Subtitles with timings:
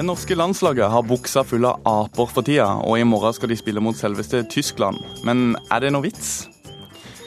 [0.00, 3.56] Det norske landslaget har buksa full av aper for tida, og i morgen skal de
[3.60, 4.96] spille mot selveste Tyskland.
[5.28, 6.46] Men er det noe vits?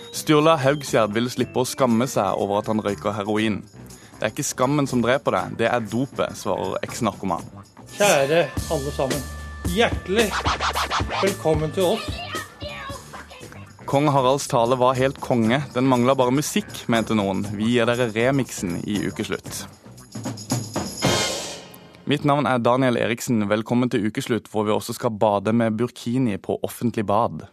[0.09, 3.59] Sturla Haugsgjerd vil slippe å skamme seg over at han røyker heroin.
[4.15, 7.45] Det er ikke skammen som dreper deg, det er dopet, svarer eks-narkoman.
[7.93, 8.41] Kjære
[8.73, 9.21] alle sammen.
[9.75, 10.25] Hjertelig
[11.21, 12.09] velkommen til oss.
[13.85, 15.61] Kong Haralds tale var helt konge.
[15.77, 17.45] Den mangla bare musikk, mente noen.
[17.53, 19.61] Vi gir dere remixen i ukeslutt.
[22.03, 23.45] Mitt navn er Daniel Eriksen.
[23.47, 27.45] Velkommen til ukeslutt, hvor vi også skal bade med burkini på offentlig bad.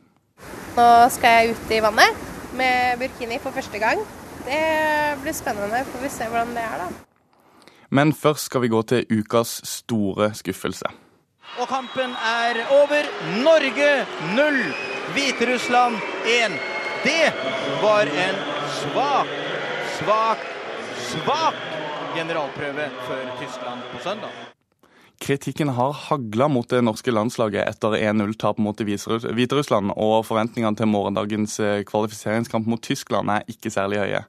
[0.75, 2.25] Nå skal jeg ut i vannet
[2.59, 4.03] med burkini for første gang.
[4.49, 4.65] Det
[5.23, 5.85] blir spennende.
[5.93, 7.71] Får vi se hvordan det er, da.
[7.95, 10.91] Men først skal vi gå til ukas store skuffelse.
[11.63, 13.07] Og kampen er over.
[13.47, 13.91] Norge
[14.35, 14.63] 0,
[15.15, 16.59] Hviterussland 1.
[17.07, 17.31] Det
[17.87, 18.47] var en
[18.83, 19.31] svak,
[20.01, 20.49] svak,
[21.13, 21.80] svak
[22.15, 24.33] generalprøve før Tyskland på søndag.
[25.21, 31.59] Kritikken har hagla mot det norske landslaget etter 1-0-tap mot Hviterussland, og forventningene til morgendagens
[31.61, 34.23] eh, kvalifiseringskamp mot Tyskland er ikke særlig høye.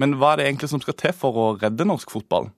[0.00, 2.48] Men hva er det egentlig som skal til for å redde norsk fotball?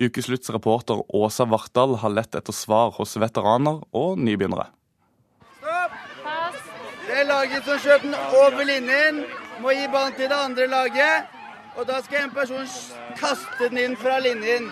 [0.00, 4.70] Ukeslutts reporter Åsa Vartdal har lett etter svar hos veteraner og nybegynnere.
[5.58, 5.98] Stopp!
[6.24, 6.56] Pass.
[7.04, 9.20] Det laget som skjøt den over linjen,
[9.60, 11.39] må gi ballen til det andre laget.
[11.80, 12.66] Og da skal en person
[13.16, 14.66] kaste den inn fra linjen.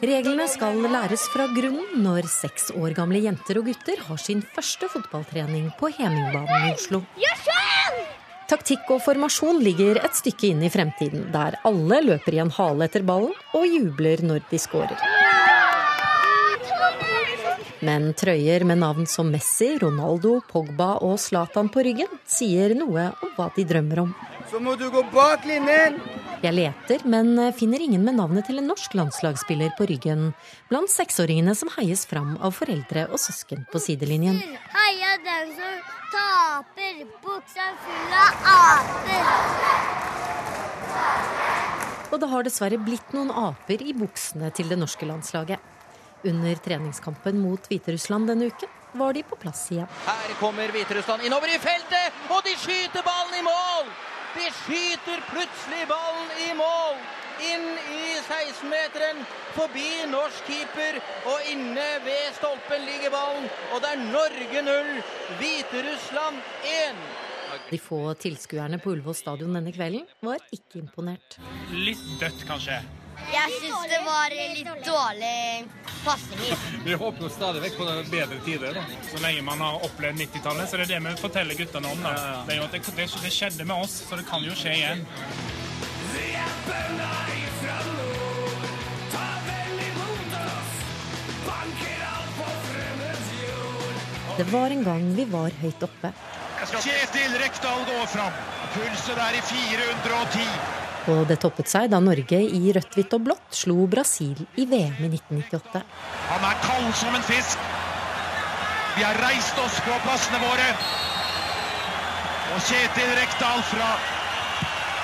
[0.00, 4.88] Reglene skal læres fra grunnen når seks år gamle jenter og gutter har sin første
[4.88, 7.02] fotballtrening på Hemingbanen i Oslo.
[8.48, 12.88] Taktikk og formasjon ligger et stykke inn i fremtiden, der alle løper i en hale
[12.88, 15.04] etter ballen og jubler når de skårer.
[17.84, 23.32] Men trøyer med navn som Messi, Ronaldo, Pogba og Zlatan på ryggen sier noe om
[23.36, 24.14] hva de drømmer om.
[24.50, 25.98] Så må du gå bak linjen.
[26.44, 30.32] Jeg leter, men finner ingen med navnet til en norsk landslagsspiller på ryggen
[30.68, 34.40] blant seksåringene som heies fram av foreldre og søsken på sidelinjen.
[34.74, 35.74] Heia den som
[36.12, 39.22] taper, buksa full av aper.
[42.12, 45.73] Og det har dessverre blitt noen aper i buksene til det norske landslaget.
[46.24, 49.90] Under treningskampen mot Hviterussland denne uken var de på plass igjen.
[50.06, 53.90] Her kommer Hviterussland innover i feltet, og de skyter ballen i mål!
[54.34, 56.96] De skyter plutselig ballen i mål!
[57.44, 59.20] Inn i 16-meteren,
[59.56, 63.48] forbi norsk keeper, og inne ved stolpen ligger ballen.
[63.74, 64.90] Og det er Norge 0,
[65.42, 66.40] Hviterussland
[66.72, 67.06] 1.
[67.70, 71.38] De få tilskuerne på Ullevål stadion denne kvelden var ikke imponert.
[71.74, 72.80] Litt dødt, kanskje.
[73.30, 75.66] Jeg syns det var litt dårlig
[76.84, 78.74] Vi håper jo stadig vekk på bedre tider.
[78.76, 78.84] da.
[79.10, 82.04] Så lenge man har opplevd 90-tallet, så det er det vi forteller guttene om.
[82.04, 82.14] da.
[82.46, 84.76] Det er jo at det, det, det skjedde med oss, så det kan jo skje
[84.78, 85.06] igjen.
[94.36, 96.10] Det var en gang vi var høyt oppe.
[96.64, 98.40] Kjetil Rekdal går fram.
[98.74, 100.83] Pulsen er i 410.
[101.12, 105.02] Og det toppet seg da Norge i rødt, hvitt og blått slo Brasil i VM
[105.04, 105.82] i 1998.
[106.30, 107.66] Han er kald som en fisk.
[108.96, 110.68] Vi har reist oss på plassene våre.
[112.54, 113.90] Og Kjetil Rekdal fra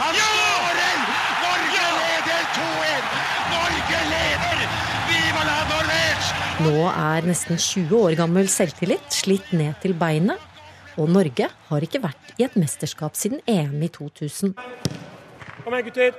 [0.00, 1.00] Han skårer!
[1.42, 3.10] Norge leder 2-1!
[3.52, 4.62] Norge leder!
[5.10, 6.44] Viva la Norvège!
[6.64, 10.40] Nå er nesten 20 år gammel selvtillit slitt ned til beinet,
[10.96, 14.54] og Norge har ikke vært i et mesterskap siden EM i 2000.
[15.70, 16.14] Kom igjen, gutter.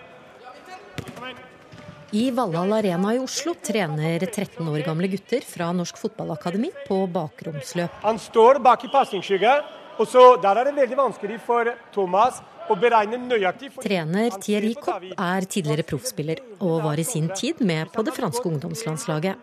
[2.12, 7.98] I Valhall Arena i Oslo trener 13 år gamle gutter fra Norsk Fotballakademi på bakromsløp.
[8.06, 9.56] Han står bak i pasningsskygge,
[10.00, 12.40] og så der er det veldig vanskelig for Thomas
[12.72, 13.74] å beregne nøyaktig.
[13.84, 18.48] Trener Thierry Kopp er tidligere proffspiller og var i sin tid med på det franske
[18.54, 19.36] ungdomslandslaget.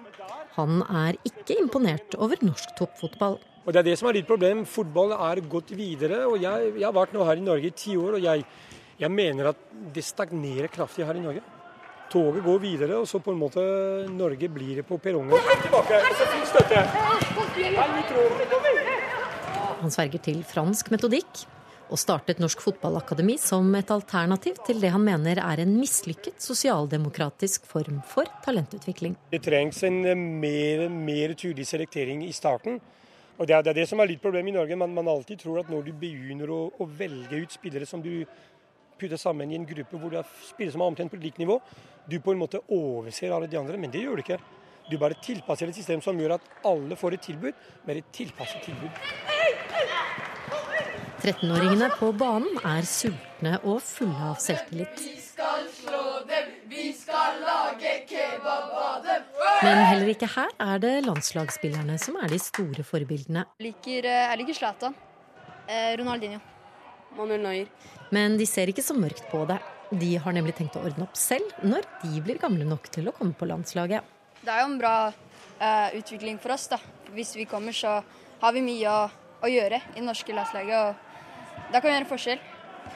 [0.56, 3.36] Han er ikke imponert over norsk toppfotball.
[3.68, 4.64] Og Det er det som er ditt problem.
[4.64, 6.24] Fotball er gått videre.
[6.24, 8.46] og Jeg, jeg har vært nå her i Norge i ti år, og jeg,
[8.98, 9.60] jeg mener at
[9.94, 11.44] det stagnerer kraftig her i Norge.
[12.08, 13.62] Toget går videre, og så på en måte
[14.08, 15.36] Norge blir det på perrongen.
[19.78, 21.44] Han sverger til fransk metodikk
[21.88, 27.68] og startet Norsk Fotballakademi som et alternativ til det han mener er en mislykket sosialdemokratisk
[27.68, 29.16] form for talentutvikling.
[29.32, 32.80] Det trengs en eh, mer, mer tydelig selektering i starten.
[33.38, 34.76] Og Det er det, er det som er litt problemet i Norge.
[34.76, 38.26] Man, man alltid tror at når du begynner å, å velge ut spillere som du
[38.98, 41.58] putter sammen i en gruppe hvor det er spillere som er omtrent på likt nivå,
[42.08, 43.78] du på en måte overser alle de andre.
[43.78, 44.40] Men det gjør du ikke.
[44.88, 48.64] Du bare tilpasser et system som gjør at alle får et tilbud, men et tilpasset
[48.64, 49.02] tilbud.
[51.18, 55.00] 13-åringene på banen er sultne og fulle av selvtillit.
[55.18, 56.92] skal slå dem, vi
[59.62, 63.44] Men heller ikke her er det landslagsspillerne som er de store forbildene.
[63.60, 64.94] Liker, eh, jeg liker Zlatan.
[65.66, 66.38] Eh, Ronaldinho.
[67.16, 67.66] Manuel Neuer.
[68.14, 69.58] Men de ser ikke så mørkt på det.
[69.88, 73.14] De har nemlig tenkt å ordne opp selv når de blir gamle nok til å
[73.16, 74.04] komme på landslaget.
[74.42, 76.68] Det er jo en bra eh, utvikling for oss.
[76.72, 76.78] da.
[77.14, 77.98] Hvis vi kommer, så
[78.42, 79.08] har vi mye å,
[79.42, 80.76] å gjøre i det norske landslaget.
[80.78, 82.46] og Da kan vi gjøre en forskjell.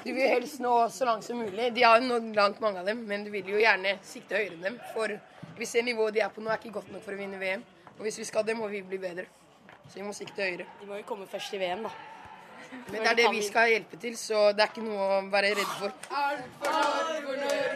[0.02, 1.72] Du vil helst nå så langt som mulig.
[1.76, 4.56] De har jo nådd langt, mange av dem, men du vil jo gjerne sikte høyere
[4.56, 4.80] enn dem.
[4.94, 5.12] For
[5.58, 7.64] vi ser nivået de er på nå, er ikke godt nok for å vinne VM.
[7.98, 9.28] Og hvis vi skal det, må vi bli bedre.
[9.88, 10.66] Så vi må sikte høyere.
[10.80, 11.92] De må jo komme først i VM, da.
[12.92, 15.52] Men det er det vi skal hjelpe til, så det er ikke noe å være
[15.58, 15.94] redd for.
[16.22, 17.71] Alt for Norge, for Norge,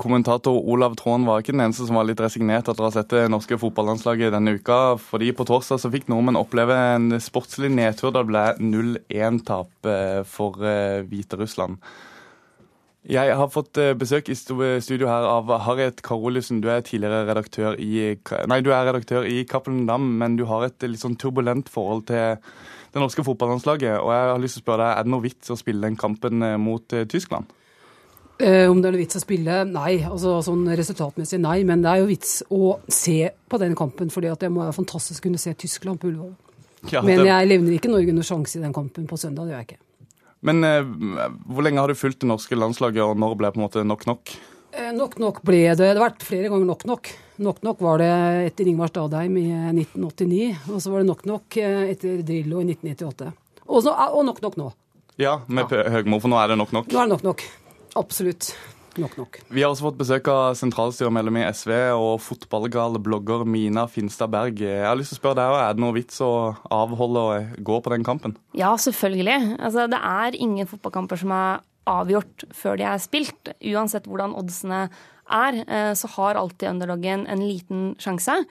[0.00, 3.10] Kommentator Olav Tråen var ikke den eneste som var litt resignert etter å ha sett
[3.12, 4.96] det norske fotballandslaget denne uka.
[4.96, 10.22] fordi På torsdag så fikk nordmenn oppleve en sportslig nedtur da det ble 0-1-tap eh,
[10.24, 11.76] for eh, Hviterussland.
[13.12, 16.64] Jeg har fått eh, besøk i studio her av Harriet Karoliussen.
[16.64, 18.16] Du er tidligere redaktør i
[18.48, 22.06] Nei, du er redaktør i Cappelen Dam, men du har et litt sånn turbulent forhold
[22.08, 22.40] til
[22.90, 24.00] det norske fotballandslaget.
[24.00, 26.00] Og jeg har lyst til å spørre deg, er det noe vits å spille den
[26.00, 27.59] kampen mot Tyskland?
[28.40, 29.56] Eh, om det er noe vits å spille?
[29.68, 30.00] Nei.
[30.06, 31.58] altså sånn Resultatmessig nei.
[31.68, 33.18] Men det er jo vits å se
[33.50, 36.32] på den kampen, fordi det må være fantastisk kunne se Tyskland på Ullevål.
[36.88, 39.44] Ja, men jeg levner ikke Norge noen sjanse i den kampen på søndag.
[39.44, 39.82] det gjør jeg ikke.
[40.48, 40.94] Men eh,
[41.50, 43.84] hvor lenge har du fulgt det norske landslaget, og når ble det på en måte
[43.84, 44.32] nok nok?
[44.72, 45.76] Eh, nok nok ble det.
[45.82, 47.12] Det har vært flere ganger nok nok.
[47.44, 48.12] Nok nok var det
[48.50, 52.70] etter Ingvar Stadheim i 1989, og så var det nok nok eh, etter Drillo i
[52.72, 53.32] 1998.
[53.70, 54.70] Også, og nok nok nå.
[55.20, 55.84] Ja, med ja.
[55.92, 56.88] Høgmo, for nå er det nok nok?
[56.88, 57.44] Nå er det nok nok.
[57.98, 58.52] Absolutt.
[58.98, 59.38] Nok nok.
[59.54, 64.58] Vi har også fått besøk av sentralstyremedlem i SV og fotballgal blogger Mina Finstad Berg.
[64.64, 67.80] Jeg har lyst til å spørre deg, Er det noe vits å avholde og gå
[67.80, 68.36] på den kampen?
[68.52, 69.56] Ja, selvfølgelig.
[69.60, 73.52] Altså, det er ingen fotballkamper som er avgjort før de er spilt.
[73.62, 74.88] Uansett hvordan oddsene
[75.30, 78.44] er, eh, så har alltid underdoggen en liten sjanse.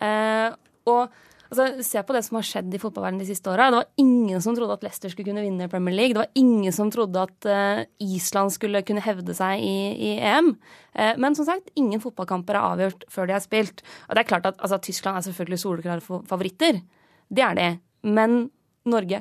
[0.00, 0.50] Eh,
[0.88, 1.12] og
[1.52, 3.66] Altså, se på det som har skjedd i fotballverdenen de siste åra.
[3.68, 6.14] Det var ingen som trodde at Leicester skulle kunne vinne Premier League.
[6.16, 10.54] Det var ingen som trodde at uh, Island skulle kunne hevde seg i, i EM.
[10.96, 13.84] Uh, men som sagt, ingen fotballkamper er avgjort før de er spilt.
[14.08, 16.80] Og det er klart at altså, Tyskland er selvfølgelig soleklare favoritter.
[17.28, 17.70] Det er det.
[18.08, 18.46] Men
[18.88, 19.20] Norge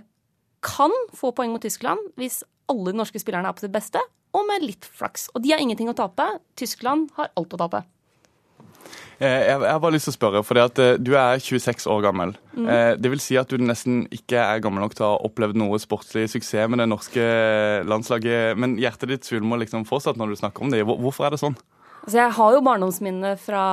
[0.63, 3.99] kan få poeng mot Tyskland hvis alle de norske spillerne er på sitt beste,
[4.31, 5.27] og med litt flaks.
[5.35, 6.29] Og de har ingenting å tape.
[6.55, 7.83] Tyskland har alt å tape.
[9.21, 12.31] Eh, jeg, har bare lyst til å spørre, for eh, du er 26 år gammel.
[12.55, 12.65] Mm.
[12.73, 15.59] Eh, det vil si at du nesten ikke er gammel nok til å ha opplevd
[15.61, 17.27] noe sportslig suksess med det norske
[17.85, 18.57] landslaget.
[18.57, 20.81] Men hjertet ditt svulmer liksom fortsatt når du snakker om det.
[20.89, 21.59] Hvorfor er det sånn?
[22.01, 23.63] Altså, jeg har jo barndomsminne fra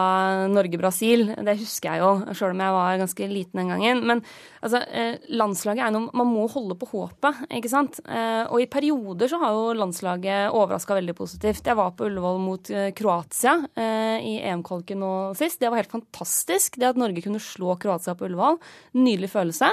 [0.52, 4.02] Norge-Brasil, det husker jeg jo, sjøl om jeg var ganske liten den gangen.
[4.10, 4.20] Men
[4.60, 8.00] altså, eh, landslaget er noe Man må holde på håpet, ikke sant.
[8.04, 11.64] Eh, og i perioder så har jo landslaget overraska veldig positivt.
[11.64, 15.60] Jeg var på Ullevål mot eh, Kroatia i EM-kvaliken nå sist.
[15.62, 18.60] Det var helt fantastisk, det at Norge kunne slå Kroatia på Ullevål.
[18.98, 19.72] Nydelig følelse.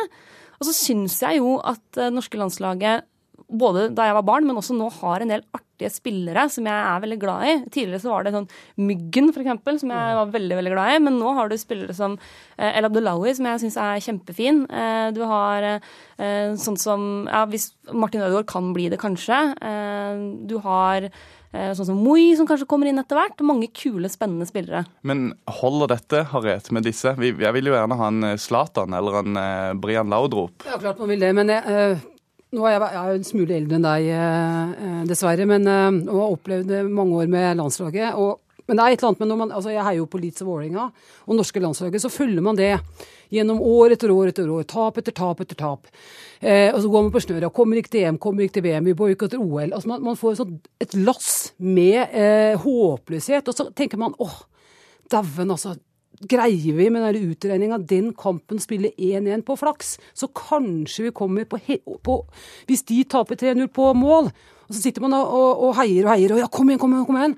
[0.62, 3.04] Og så syns jeg jo at det norske landslaget
[3.48, 6.74] både da jeg var barn, men også nå har en del artige spillere som jeg
[6.76, 7.54] er veldig glad i.
[7.74, 8.48] Tidligere så var det sånn
[8.82, 11.04] Myggen, eksempel, som jeg var veldig veldig glad i.
[11.06, 12.18] Men nå har du spillere som
[12.58, 14.66] eh, El Abdullahi, som jeg syns er kjempefin.
[14.70, 19.38] Eh, du har eh, sånn som Ja, hvis Martin Ødegaard kan bli det, kanskje.
[20.50, 21.10] Du har
[21.56, 23.40] Sånn som Moi, som kanskje kommer inn etter hvert.
[23.48, 24.82] Mange kule, spennende spillere.
[25.08, 25.30] Men
[25.62, 27.14] holder dette, Harriet, med disse?
[27.16, 30.66] Jeg vil jo gjerne ha en Zlatan eller en Brian Laudrup.
[30.68, 31.32] Ja, klart man vil det.
[31.38, 32.02] Men jeg,
[32.56, 36.00] nå er jeg, jeg er en smule eldre enn deg, eh, eh, dessverre, men, eh,
[36.08, 38.16] og har opplevd mange år med landslaget.
[38.22, 40.22] Og, men det er et eller annet med når man, altså Jeg heier jo på
[40.22, 40.88] Leeds og Vålerenga
[41.28, 42.02] og norske landslaget.
[42.02, 42.72] Så følger man det
[43.34, 44.66] gjennom år etter år etter år.
[44.70, 45.90] Tap etter tap etter tap.
[46.40, 47.54] Eh, og så går man på snøret.
[47.54, 49.72] Kommer ikke til EM, kommer ikke til VM, vi boikotter OL.
[49.72, 53.52] Altså man, man får sånn, et lass med eh, håpløshet.
[53.52, 54.40] Og så tenker man åh,
[55.12, 55.76] dæven, altså
[56.22, 61.48] greier vi med den utregninga den kampen spiller 1-1 på flaks, så kanskje vi kommer
[61.50, 61.60] på,
[62.04, 62.18] på
[62.68, 64.32] Hvis de taper 3-0 på mål,
[64.66, 66.96] og så sitter man og, og, og, heier og heier og ja, kom igjen, kom
[66.96, 67.38] igjen, kom igjen.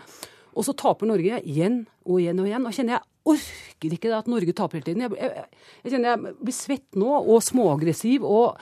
[0.58, 2.68] Og så taper Norge igjen og igjen og igjen.
[2.68, 5.04] Og kjenner jeg orker ikke det at Norge taper hele tiden.
[5.06, 8.62] Jeg, jeg, jeg kjenner jeg blir svett nå og småaggressiv og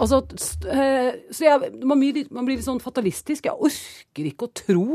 [0.00, 0.22] Altså,
[0.72, 3.46] eh, så jeg, man, blir, man, blir, litt sånn fatalistisk.
[3.46, 4.86] Jeg orker ikke å tro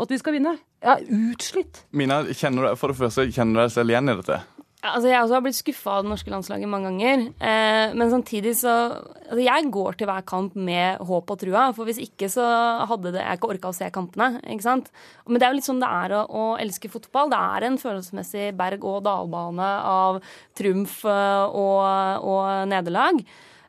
[0.00, 0.56] at vi skal vinne.
[0.82, 1.84] Jeg er utslitt.
[1.96, 4.40] Mina, kjenner du, for det første, kjenner du deg selv igjen i dette?
[4.86, 7.22] Altså, jeg også har blitt skuffa av det norske landslaget mange ganger.
[7.42, 11.64] Eh, men samtidig så altså, Jeg går til hver kamp med håp og trua.
[11.76, 12.46] For hvis ikke så
[12.88, 14.40] hadde det, jeg ikke orka å se kampene.
[14.44, 14.90] ikke sant?
[15.26, 17.32] Men det er jo litt sånn det er å, å elske fotball.
[17.32, 20.20] Det er en følelsesmessig berg-og-dal-bane av
[20.56, 23.24] triumf eh, og, og nederlag.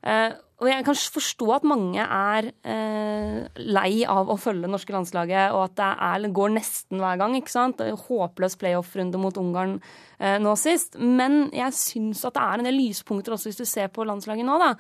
[0.08, 4.96] Eh, og jeg kan forstå at mange er eh, lei av å følge det norske
[4.96, 7.36] landslaget, og at det er, går nesten hver gang.
[7.38, 7.84] ikke sant?
[8.08, 9.76] Håpløs playoff-runde mot Ungarn
[10.18, 10.98] eh, nå sist.
[10.98, 14.48] Men jeg syns at det er en del lyspunkter også hvis du ser på landslaget
[14.48, 14.58] nå.
[14.64, 14.72] da.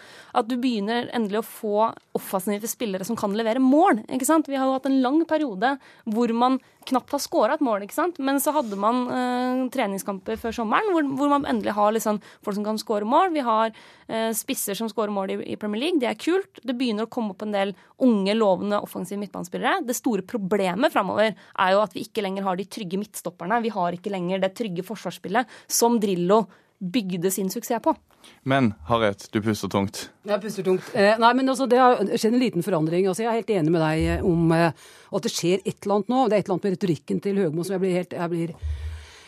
[0.41, 1.75] At du begynner endelig å få
[2.17, 4.01] offensive spillere som kan levere mål.
[4.09, 4.49] ikke sant?
[4.49, 5.75] Vi har jo hatt en lang periode
[6.09, 6.57] hvor man
[6.87, 8.19] knapt har skåra et mål, ikke sant?
[8.23, 12.57] men så hadde man eh, treningskamper før sommeren hvor, hvor, man endelig har liksom folk
[12.57, 13.33] som kan skåre mål.
[13.35, 16.01] Vi har eh, spisser som skårer mål i, i, Premier League.
[16.01, 16.61] Det er kult.
[16.63, 19.83] Det begynner å komme opp en del unge, lovende offensive midtbanespillere.
[19.87, 23.59] Det store problemet framover er jo at vi ikke lenger har de trygge midtstopperne.
[23.65, 26.45] Vi har ikke lenger det trygge forsvarsspillet som Drillo
[26.77, 27.95] bygde sin suksess på.
[28.43, 30.09] Men Harriet, du puster tungt.
[30.27, 30.89] Jeg puster tungt.
[30.93, 33.07] Eh, nei, men altså, Det har skjedd en liten forandring.
[33.07, 34.71] Altså, jeg er helt enig med deg eh, om eh,
[35.11, 36.25] at det skjer et eller annet nå.
[36.27, 38.53] Det er et eller annet med retorikken til Høgmo som jeg blir helt jeg blir,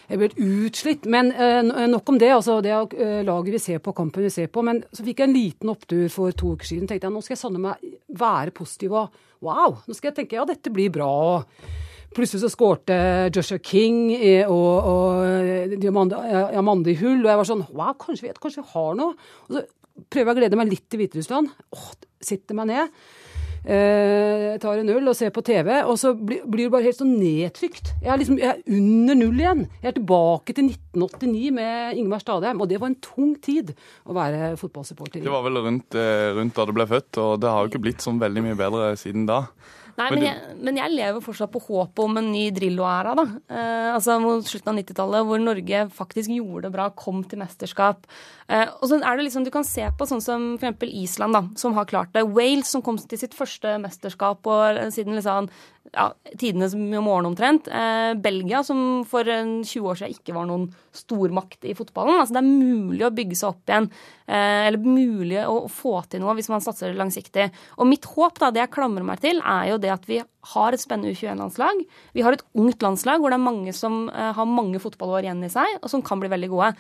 [0.10, 0.30] jeg ble
[0.66, 1.08] utslitt.
[1.12, 2.32] Men eh, nok om det.
[2.34, 4.64] altså Det er eh, laget vi ser på, kampen vi ser på.
[4.66, 6.90] Men så fikk jeg en liten opptur for to uker siden.
[6.90, 10.40] tenkte jeg nå skal jeg sanne meg være positiv og wow, nå skal jeg tenke
[10.40, 11.12] ja, dette blir bra.
[12.16, 12.96] Plutselig så skårte
[13.30, 14.10] Joshua King
[14.50, 18.98] og, og Diamande i hull, og jeg var sånn Wow, kanskje vi, kanskje vi har
[18.98, 19.14] noe?
[19.46, 19.64] Og så
[20.10, 21.54] prøver jeg å glede meg litt til Hviterussland.
[21.78, 21.90] Åh,
[22.26, 22.98] sitter meg ned.
[23.70, 26.98] Eh, tar en øl og ser på TV, og så blir, blir det bare helt
[26.98, 27.92] sånn nedtrykt.
[28.02, 29.66] Jeg er, liksom, jeg er under null igjen.
[29.84, 33.76] Jeg er tilbake til 1989 med Ingmar Stadheim, og det var en tung tid
[34.10, 35.28] å være fotballsupporter i.
[35.28, 37.84] Det var vel rundt, eh, rundt da du ble født, og det har jo ikke
[37.86, 39.44] blitt sånn veldig mye bedre siden da.
[40.00, 43.16] Nei, men, jeg, men jeg, lever fortsatt på håpet om en ny Drillo-æra.
[43.20, 43.26] da.
[43.52, 48.08] Eh, altså Mot slutten av 90-tallet, hvor Norge faktisk gjorde det bra, kom til mesterskap.
[48.50, 50.88] Eh, og så er det liksom, Du kan se på sånn som f.eks.
[50.90, 52.26] Island, da, som har klart det.
[52.26, 55.52] Wales, som kom til sitt første mesterskap og, siden liksom,
[55.94, 57.68] ja, tidenes morgen omtrent.
[57.68, 62.20] Eh, Belgia, som for 20 år siden ikke var noen stormakt i fotballen.
[62.20, 63.90] Altså Det er mulig å bygge seg opp igjen,
[64.28, 67.50] eh, eller mulig å få til noe hvis man satser langsiktig.
[67.78, 70.22] Og mitt håp, da, det jeg klamrer meg til, er jo det at vi
[70.54, 71.86] har et spennende U21-landslag.
[72.18, 75.46] Vi har et ungt landslag hvor det er mange som eh, har mange fotballår igjen
[75.46, 76.74] i seg, og som kan bli veldig gode.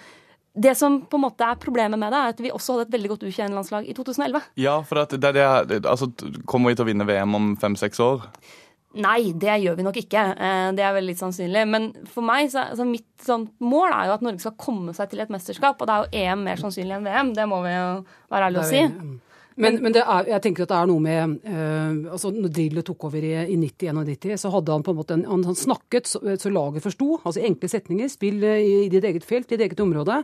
[0.53, 2.95] Det som på en måte er problemet med det, er at vi også hadde et
[2.95, 4.41] veldig godt U21-landslag i 2011.
[4.59, 5.33] Ja, for det, det,
[5.69, 6.09] det, altså,
[6.49, 8.25] Kommer vi til å vinne VM om fem-seks år?
[8.97, 10.21] Nei, det gjør vi nok ikke.
[10.33, 11.65] Eh, det er veldig litt sannsynlig.
[11.69, 15.11] Men for meg, så, altså mitt sånn, mål er jo at Norge skal komme seg
[15.11, 15.77] til et mesterskap.
[15.77, 17.33] Og da er jo EM mer sannsynlig enn VM.
[17.37, 17.89] Det må vi jo
[18.33, 19.19] være ærlige og si.
[19.59, 23.09] Men, men er, jeg tenker at det er noe med uh, altså Når Drillo tok
[23.09, 26.51] over i, i 90-91, så hadde han på en måte en, han, snakket så, så
[26.53, 27.17] laget forsto.
[27.19, 28.11] Altså enkle setninger.
[28.11, 30.21] Spill i, i ditt eget felt, i ditt eget område.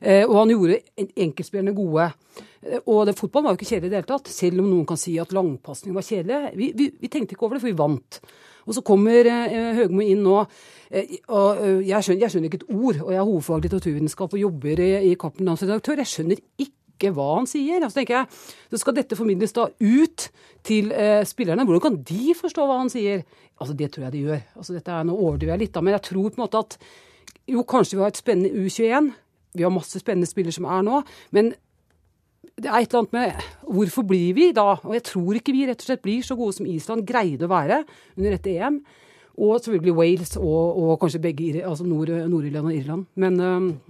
[0.00, 2.08] Uh, og han gjorde enkeltspillerne gode.
[2.64, 4.88] Uh, og det, fotballen var jo ikke kjedelig i det hele tatt, selv om noen
[4.88, 6.54] kan si at langpasning var kjedelig.
[6.56, 8.22] Vi, vi, vi, tenkte ikke over det, for vi vant.
[8.68, 9.24] Og så kommer
[9.78, 10.40] Høgmo inn nå.
[11.32, 14.82] og jeg skjønner, jeg skjønner, ikke et ord, og jeg har hovedfag litteraturvitenskap og jobber
[14.84, 16.02] i, i Cappelen Landsredaktør.
[16.02, 17.84] Jeg skjønner ikke ikke hva han sier.
[17.86, 18.40] Så tenker jeg,
[18.72, 20.28] så skal dette formidles da ut
[20.66, 21.64] til eh, spillerne.
[21.68, 23.24] Hvordan kan de forstå hva han sier?
[23.58, 24.42] Altså, Det tror jeg de gjør.
[24.58, 26.78] Altså, dette er, Nå overdriver jeg litt, da, men jeg tror på en måte at
[27.48, 29.08] jo, kanskje vi har et spennende U21.
[29.56, 31.00] Vi har masse spennende spillere som er nå.
[31.32, 31.54] Men
[32.58, 34.76] det er et eller annet med Hvorfor blir vi da?
[34.82, 37.52] Og jeg tror ikke vi rett og slett blir så gode som Island greide å
[37.52, 37.82] være
[38.18, 38.80] under dette EM.
[39.38, 43.06] Og selvfølgelig Wales og, og kanskje begge altså Nord-Irland og Irland.
[43.14, 43.38] Men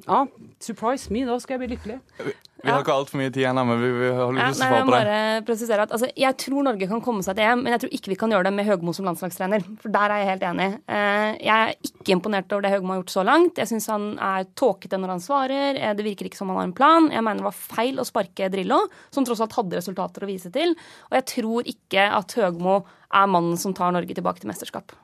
[0.05, 0.27] ja,
[0.61, 2.35] surprise me, da skal jeg bli lykkelig.
[2.59, 4.87] Vi har ikke altfor mye tid igjen, men vi, vi har lyst til å svare
[4.87, 4.99] på det.
[4.99, 7.95] Bare presisere at, altså, jeg tror Norge kan komme seg til EM, men jeg tror
[7.99, 9.67] ikke vi kan gjøre det med Høgmo som landslagstrener.
[9.83, 10.69] For der er jeg helt enig.
[10.91, 13.63] Eh, jeg er ikke imponert over det Høgmo har gjort så langt.
[13.63, 15.79] Jeg syns han er tåkete når han svarer.
[15.79, 17.11] Eh, det virker ikke som han har en plan.
[17.15, 18.85] Jeg mener det var feil å sparke Drillo,
[19.15, 20.75] som tross alt hadde resultater å vise til.
[21.13, 22.81] Og jeg tror ikke at Høgmo
[23.15, 24.99] er mannen som tar Norge tilbake til mesterskap.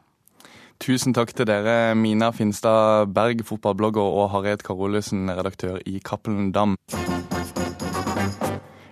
[0.83, 6.77] Tusen takk til dere, Mina Finstad Berg, fotballblogger, og Harriet Karolussen, redaktør i Cappelen Dam.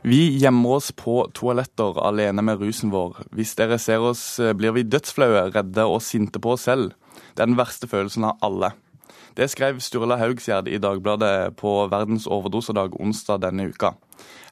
[0.02, 3.20] Vi gjemmer oss på toaletter alene med rusen vår.
[3.30, 6.90] Hvis dere ser oss, eh, blir vi dødsflaue, redde og sinte på oss selv.
[7.36, 8.72] Det er den verste følelsen av alle.
[9.36, 13.94] Det skrev Sturla Haugsgjerd i Dagbladet på verdens overdosedag onsdag denne uka.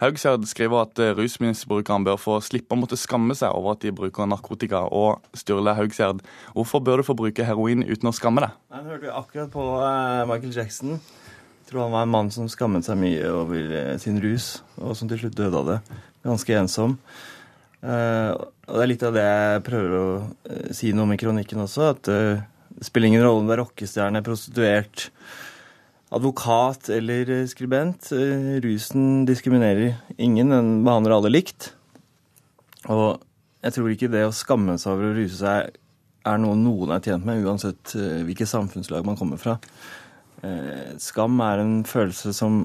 [0.00, 4.30] Haugsgjerd skriver at rusmisbrukeren bør få slippe å måtte skamme seg over at de bruker
[4.30, 4.86] narkotika.
[4.86, 6.22] Og Sturle Haugsgjerd,
[6.54, 8.54] hvorfor bør du få bruke heroin uten å skamme deg?
[8.70, 11.00] Den hørte vi akkurat på eh, Michael Jackson
[11.70, 15.10] tror han var en mann som skammet seg mye over eh, sin rus, og som
[15.10, 15.76] til slutt døde av det.
[16.26, 16.96] Ganske ensom.
[17.80, 18.34] Uh,
[18.68, 21.62] og det er litt av det jeg prøver å uh, si noe om i kronikken
[21.62, 21.92] også.
[21.94, 25.06] At det spiller ingen rolle om du er rockestjerne, prostituert,
[26.10, 28.10] advokat eller skribent.
[28.64, 31.70] Rusen diskriminerer ingen, den behandler alle likt.
[32.90, 33.22] Og
[33.62, 35.78] jeg tror ikke det å skamme seg over å ruse seg
[36.28, 39.56] er noe noen er tjent med, uansett hvilket samfunnslag man kommer fra.
[41.00, 42.62] Skam er en følelse som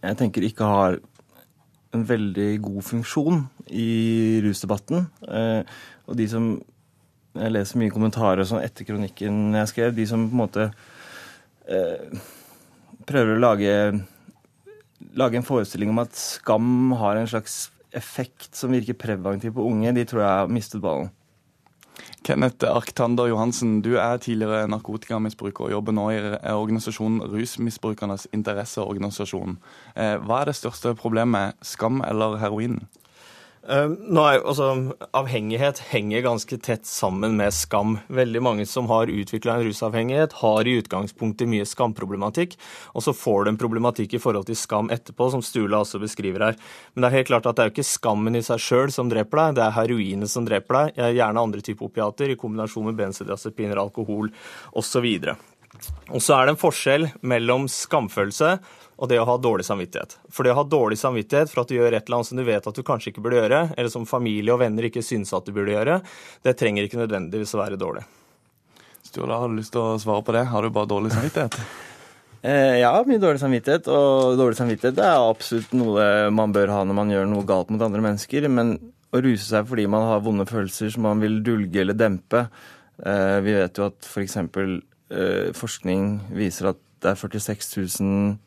[0.00, 0.98] jeg tenker ikke har
[1.90, 3.40] en veldig god funksjon
[3.74, 5.08] i rusdebatten.
[6.06, 6.52] Og de som
[7.30, 10.64] Jeg leser mye kommentarer sånn etter kronikken jeg skrev, de som på en måte
[11.70, 12.16] eh,
[13.06, 13.74] prøver å lage,
[15.14, 19.94] lage en forestilling om at skam har en slags effekt som virker preventiv på unge,
[19.94, 21.10] de tror jeg har mistet ballen.
[22.22, 26.18] Kenneth Arktander Johansen, du er tidligere narkotikamisbruker og jobber nå i
[26.52, 29.56] organisasjonen Rusmisbrukernes interesseorganisasjon.
[29.96, 32.82] Eh, hva er det største problemet, skam eller heroin?
[33.70, 34.64] Uh, nå er, altså,
[35.14, 38.00] avhengighet henger ganske tett sammen med skam.
[38.10, 42.56] Veldig mange som har utvikla en rusavhengighet, har i utgangspunktet mye skamproblematikk,
[42.98, 46.48] og så får du en problematikk i forhold til skam etterpå, som Stula også beskriver
[46.48, 46.58] her.
[46.94, 49.12] Men det er helt klart at det er jo ikke skammen i seg sjøl som
[49.12, 52.98] dreper deg, det er heroinet som dreper deg, gjerne andre typer opiater i kombinasjon med
[52.98, 54.34] benzodiazepiner, alkohol
[54.74, 55.06] osv.
[56.10, 58.54] Og så er det en forskjell mellom skamfølelse
[59.00, 60.18] og det å ha dårlig samvittighet.
[60.28, 62.44] For det å ha dårlig samvittighet for at du gjør et eller annet som du
[62.44, 65.46] vet at du kanskje ikke burde gjøre, eller som familie og venner ikke syns at
[65.48, 66.00] du burde gjøre,
[66.44, 68.04] det trenger ikke nødvendigvis å være dårlig.
[69.06, 70.44] Sturla, har du lyst til å svare på det?
[70.52, 71.60] Har du bare dårlig samvittighet?
[72.40, 73.88] Eh, ja, mye dårlig samvittighet.
[73.92, 77.82] Og dårlig samvittighet er absolutt noe man bør ha når man gjør noe galt mot
[77.84, 78.46] andre mennesker.
[78.48, 78.78] Men
[79.12, 83.38] å ruse seg fordi man har vonde følelser som man vil dulge eller dempe eh,
[83.44, 84.38] Vi vet jo at f.eks.
[85.10, 88.38] Eh, forskning viser at det er 46 000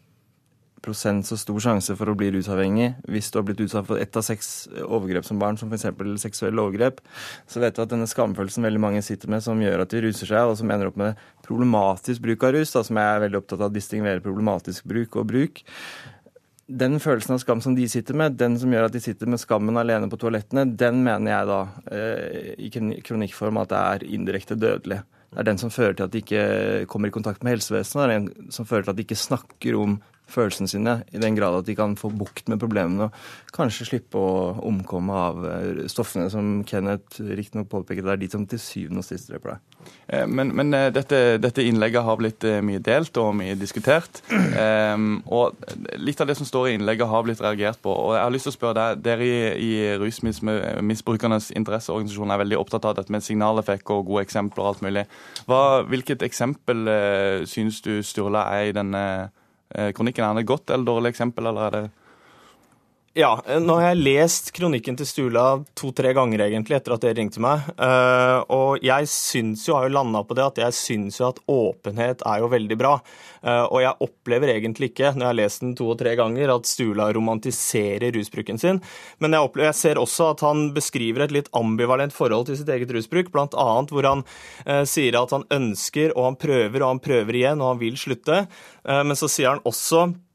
[0.84, 4.24] så stor sjanse for å bli rusavhengig hvis du har blitt utsatt for ett av
[4.25, 5.85] seks overgrep som barn, som f.eks.
[6.20, 7.00] seksuelle overgrep,
[7.48, 10.27] så vet du at denne skamfølelsen veldig mange sitter med, som gjør at de ruser
[10.27, 11.16] seg, og som ender opp med
[11.48, 15.16] problematisk bruk av rus, da, som jeg er veldig opptatt av å distingvere problematisk bruk
[15.16, 15.64] og bruk.
[16.68, 19.40] Den følelsen av skam som de sitter med, den som gjør at de sitter med
[19.40, 21.61] skammen alene på toalettene, den mener jeg da
[21.96, 22.72] eh, i
[23.07, 25.03] kronikkform at det er indirekte dødelig.
[25.33, 28.03] Det er den som fører til at de ikke kommer i kontakt med helsevesenet.
[28.03, 29.98] Det er den som fører til at de ikke snakker om
[30.31, 33.18] følelsene sine, i den grad at de kan få bukt med problemene og
[33.53, 38.48] kanskje slippe å omkomme av eh, stoffene som Kenneth riktignok påpeker det er de som
[38.50, 39.92] til syvende og sist dreper deg.
[40.07, 44.24] Eh, men, men eh, dette, dette, innlegget har blitt mye delt og mye diskutert.
[44.31, 45.59] Um, og
[46.01, 47.94] litt av det som står i innlegget, har blitt reagert på.
[47.94, 52.59] Og jeg har lyst til å spørre deg, Dere i, i Rusmisbrukernes interesseorganisasjon er veldig
[52.62, 55.05] opptatt av dette med signaleffekt og gode eksempler og alt mulig.
[55.50, 56.88] Hva, hvilket eksempel
[57.50, 59.03] syns du Sturla er i denne
[59.98, 60.25] kronikken?
[60.25, 61.83] Er det et godt eller dårlig eksempel, eller er det
[63.13, 63.29] ja,
[63.61, 65.43] nå har jeg lest kronikken til Stula
[65.77, 67.67] to-tre ganger egentlig etter at dere ringte meg.
[67.77, 71.41] Eh, og jeg syns jo, har jo landa på det, at jeg syns jo at
[71.45, 72.95] åpenhet er jo veldig bra.
[73.45, 76.55] Eh, og jeg opplever egentlig ikke, når jeg har lest den to og tre ganger,
[76.55, 78.81] at Stula romantiserer rusbruken sin.
[79.21, 82.73] Men jeg, opplever, jeg ser også at han beskriver et litt ambivalent forhold til sitt
[82.73, 83.69] eget rusbruk, bl.a.
[83.93, 84.25] hvor han
[84.65, 87.99] eh, sier at han ønsker, og han prøver, og han prøver igjen, og han vil
[87.99, 88.45] slutte.
[88.83, 90.32] Men så sier han også Eh,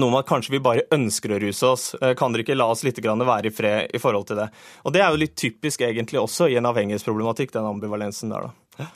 [0.00, 1.90] noe om at kanskje vi bare ønsker å ruse oss.
[2.00, 4.48] Eh, kan dere ikke la oss litt være i fred i forhold til det?
[4.84, 8.86] Og Det er jo litt typisk egentlig også i en avhengighetsproblematikk, den ambivalensen der, da.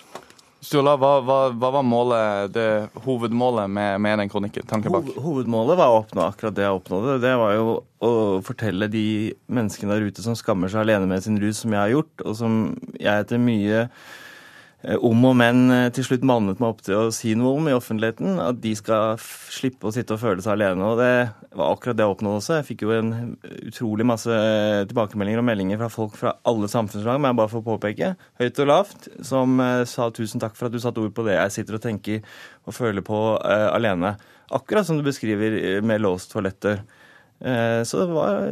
[0.61, 4.67] Sturla, hva, hva, hva, var målet, det, hovedmålet med, med, den kronikken?
[4.69, 5.07] Tanken bak?
[5.17, 7.15] Hovedmålet var å oppnå akkurat det jeg oppnådde.
[7.23, 8.11] Det var jo å
[8.45, 9.05] fortelle de
[9.49, 12.37] menneskene der ute som skammer seg alene med sin rus, som jeg har gjort, og
[12.37, 12.61] som
[13.01, 13.87] jeg etter mye
[14.81, 17.75] om og men eh, til slutt mannet meg opp til å si noe om i
[17.77, 18.39] offentligheten.
[18.41, 20.87] At de skal slippe å sitte og føle seg alene.
[20.89, 21.11] Og det
[21.59, 22.57] var akkurat det jeg oppnådde også.
[22.57, 23.13] Jeg fikk jo en
[23.69, 24.41] utrolig masse
[24.89, 28.73] tilbakemeldinger og meldinger fra folk fra alle samfunnslag, men jeg bare får påpeke, høyt og
[28.73, 31.77] lavt, som eh, sa tusen takk for at du satte ord på det jeg sitter
[31.77, 32.25] og tenker
[32.65, 34.15] og føler på uh, alene.
[34.55, 36.83] Akkurat som du beskriver med låst toaletter.
[37.41, 38.51] Så det var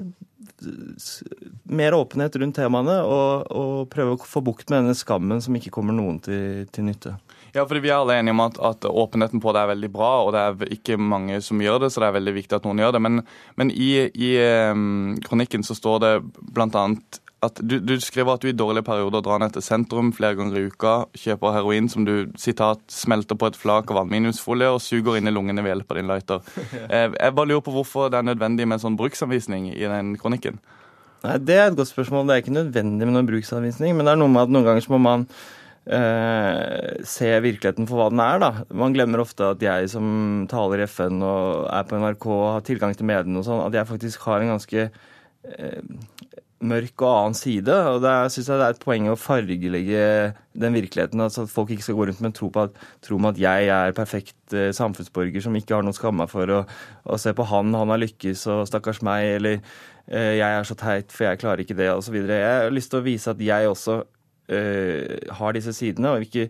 [1.68, 5.72] mer åpenhet rundt temaene og, og, prøve å få bukt med denne skammen som ikke
[5.74, 7.14] kommer noen til, til nytte.
[7.54, 10.10] Ja, fordi Vi er alle enige om at, at, åpenheten på det er veldig bra,
[10.24, 12.82] og det er ikke mange som gjør det, så det er veldig viktig at noen
[12.82, 13.04] gjør det.
[13.06, 13.22] Men,
[13.60, 14.34] men i, i
[14.72, 16.12] um, kronikken så står det
[16.52, 16.84] bl.a
[17.44, 20.58] at du, du, skriver at du i dårlige perioder drar ned til sentrum flere ganger
[20.58, 25.20] i uka, kjøper heroin som du sitat, smelter på et flak av aluminiumsfolie og suger
[25.20, 26.42] inn i lungene ved hjelp av din lighter.
[26.88, 30.14] Eh, jeg bare lurer på hvorfor det er nødvendig med en sånn bruksanvisning i den
[30.20, 30.56] kronikken.
[31.24, 32.26] Nei, Det er et godt spørsmål.
[32.26, 34.84] Det er ikke nødvendig med noen bruksanvisning, men det er noe med at noen ganger
[34.84, 35.26] så må man
[35.88, 38.40] Uh, se virkeligheten for hva den er.
[38.42, 38.48] da.
[38.76, 42.66] Man glemmer ofte at jeg som taler i FN og er på NRK og har
[42.66, 45.80] tilgang til mediene og sånn, at jeg faktisk har en ganske uh,
[46.58, 47.74] mørk og annen side.
[47.90, 50.04] og Det syns jeg det er et poeng å fargelegge
[50.58, 51.20] den virkeligheten.
[51.20, 53.68] altså At folk ikke skal gå rundt med en tro på at, tro at jeg
[53.70, 56.50] er perfekt eh, samfunnsborger som ikke har noe å skamme meg for.
[56.50, 60.78] Og, se på han, han har lykkes, og stakkars meg, eller eh, jeg er så
[60.78, 62.16] teit, for jeg klarer ikke det, osv.
[62.26, 64.00] Jeg har lyst til å vise at jeg også
[64.50, 66.48] eh, har disse sidene, og ikke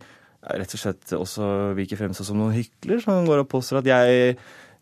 [0.49, 1.51] rett og slett også
[1.83, 4.37] ikke fremstå som noen hykler som går og påstår at jeg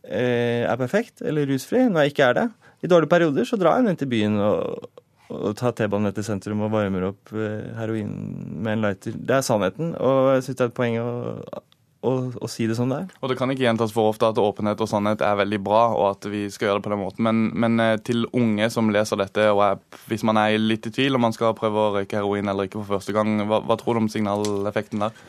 [0.05, 2.47] eh, er perfekt eller rusfri når jeg ikke er det.
[2.85, 4.91] I dårlige perioder så drar jeg ned til byen og,
[5.33, 8.13] og tar T-banen ned til sentrum og varmer opp eh, heroin
[8.63, 9.17] med en lighter.
[9.17, 11.09] Det er sannheten, og jeg syns det er et poeng å,
[12.07, 13.15] å, å, si det som det er.
[13.21, 16.07] Og Det kan ikke gjentas for ofte at åpenhet og sannhet er veldig bra, og
[16.15, 17.27] at vi skal gjøre det på den måten.
[17.27, 20.95] Men, men eh, til unge som leser dette, og er, hvis man er litt i
[20.95, 23.79] tvil om man skal prøve å røyke heroin eller ikke for første gang, hva, hva
[23.81, 25.27] tror du om signaleffekten der?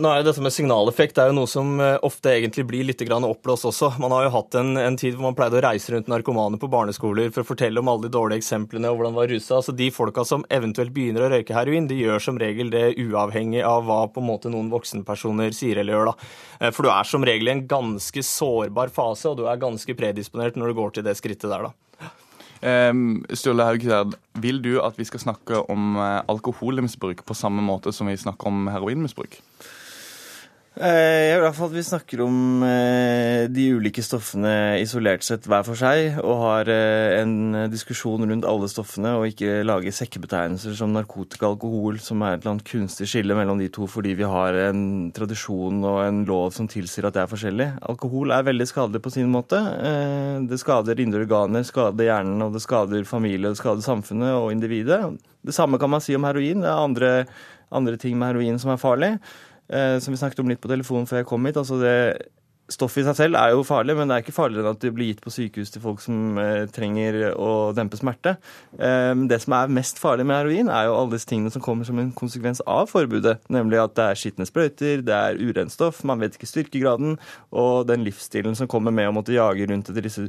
[0.00, 2.86] Nå er jo Dette med signaleffekt det er jo noe som eh, ofte egentlig blir
[2.88, 3.92] litt oppblåst også.
[4.02, 6.70] Man har jo hatt en, en, tid hvor man pleide å reise rundt narkomane på
[6.70, 9.58] barneskoler for å fortelle om alle de dårlige eksemplene og hvordan de var rusa.
[9.58, 13.64] Altså De folka som eventuelt begynner å røyke heroin, de gjør som regel det uavhengig
[13.66, 16.10] av hva på en måte noen voksenpersoner sier eller gjør.
[16.12, 16.32] da.
[16.60, 19.96] Eh, for du er som regel i en ganske sårbar fase, og du er ganske
[19.98, 21.68] predisponert når du går til det skrittet der.
[21.68, 21.76] da.
[22.60, 28.10] Sturle Haugstad, vil du at vi skal snakke om eh, alkoholmisbruk på samme måte som
[28.10, 29.40] vi snakker om heroinmisbruk?
[30.78, 35.48] Eh, jeg er hvert fall at vi snakker om eh, de ulike stoffene isolert sett
[35.50, 40.76] hver for seg, og har eh, en diskusjon rundt alle stoffene, og ikke lager sekkebetegnelser
[40.78, 44.14] som narkotika og alkohol, som er et eller annet kunstig skille mellom de to fordi
[44.22, 47.68] vi har en tradisjon og en lov som tilsier at det er forskjellig.
[47.90, 49.58] Alkohol er veldig skadelig på sin måte.
[50.46, 55.02] Det skader indre organer, skader hjernen, og det skader familie, det skader samfunnet og individet.
[55.42, 56.62] Det samme kan man si om heroin.
[56.62, 57.14] Det er andre,
[57.74, 59.16] andre ting med heroin som er farlig.
[59.70, 61.58] Eh, som vi snakket om litt på telefonen før jeg kom hit.
[61.60, 61.96] altså det
[62.70, 64.92] Stoffet i seg selv er jo farlig, men det er ikke farligere enn at det
[64.94, 68.36] blir gitt på sykehus til folk som eh, trenger å dempe smerte.
[68.78, 71.88] Eh, det som er mest farlig med heroin, er jo alle disse tingene som kommer
[71.88, 73.40] som en konsekvens av forbudet.
[73.50, 77.18] Nemlig at det er skitne sprøyter, det er urent stoff, man vet ikke styrkegraden,
[77.50, 80.28] og den livsstilen som kommer med å måtte jage rundt etter disse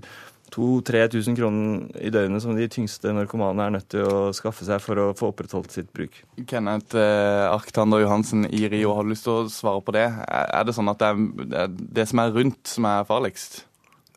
[0.55, 4.99] 2000-3000 kroner i døgnet som de tyngste narkomane er nødt til å skaffe seg for
[4.99, 6.21] å få opprettholdt sitt bruk.
[6.49, 10.07] Kenneth eh, Arktander Johansen i Rio, har du lyst til å svare på det?
[10.27, 11.11] Er det sånn at det
[11.63, 13.63] er det som er rundt, som er farligst?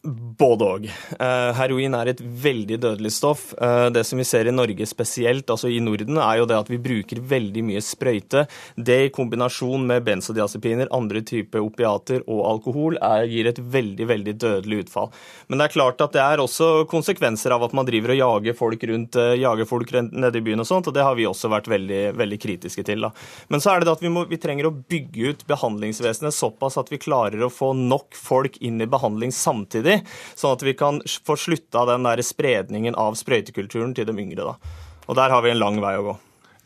[0.04, 0.82] Både òg.
[1.16, 3.46] Eh, heroin er et veldig dødelig stoff.
[3.56, 6.68] Eh, det som vi ser i Norge spesielt, altså i Norden, er jo det at
[6.68, 8.42] vi bruker veldig mye sprøyte.
[8.76, 14.34] Det i kombinasjon med benzodiazepiner, andre typer opiater og alkohol er, gir et veldig veldig
[14.42, 15.08] dødelig utfall.
[15.48, 18.60] Men det er klart at det er også konsekvenser av at man driver og jager
[18.60, 21.48] folk rundt eh, jager folk nede i byen og sånt, og det har vi også
[21.48, 23.08] vært veldig, veldig kritiske til.
[23.08, 23.14] Da.
[23.48, 26.76] Men så er det det at vi, må, vi trenger å bygge ut behandlingsvesenet såpass
[26.76, 29.93] at vi klarer å få nok folk inn i behandling samtidig
[30.34, 34.52] sånn at vi kan få slutta den der spredningen av sprøytekulturen til de yngre.
[34.52, 34.80] Da.
[35.08, 36.16] Og der har vi en lang vei å gå.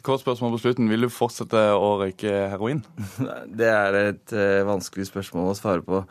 [0.07, 0.89] Kort spørsmål på slutten.
[0.91, 2.85] Vil du fortsette å røyke heroin?
[3.59, 6.03] Det er et uh, vanskelig spørsmål å svare på.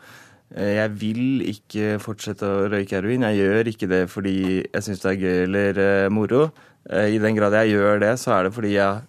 [0.52, 3.24] Uh, jeg vil ikke fortsette å røyke heroin.
[3.30, 6.48] Jeg gjør ikke det fordi jeg syns det er gøy eller uh, moro.
[6.88, 9.02] I den grad jeg gjør det, så er det fordi jeg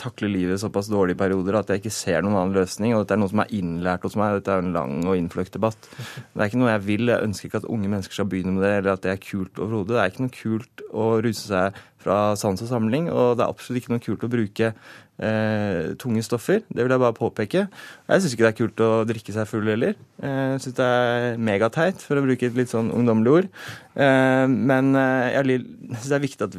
[0.00, 2.94] takler livet såpass dårlig i perioder at jeg ikke ser noen annen løsning.
[2.94, 4.38] Og dette er noe som er innlært hos meg.
[4.38, 5.90] Dette er en lang og innfløkt debatt.
[5.90, 7.12] Det er ikke noe jeg vil.
[7.12, 9.60] Jeg ønsker ikke at unge mennesker skal begynne med det, eller at det er kult
[9.60, 9.94] overhodet.
[9.94, 13.52] Det er ikke noe kult å ruse seg fra sans og samling, og det er
[13.52, 16.62] absolutt ikke noe kult å bruke eh, tunge stoffer.
[16.68, 17.66] Det vil jeg bare påpeke.
[17.68, 19.98] Jeg syns ikke det er kult å drikke seg full heller.
[20.22, 23.52] Eh, jeg syns det er megateit, for å bruke et litt sånn ungdommelig ord.
[24.00, 25.60] Eh, men eh, jeg
[25.92, 26.58] syns det er viktig at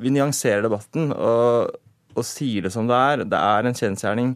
[0.00, 1.12] vi nyanserer debatten.
[1.12, 1.76] og
[2.16, 3.24] og sier det som det er.
[3.24, 4.34] Det er en kjensgjerning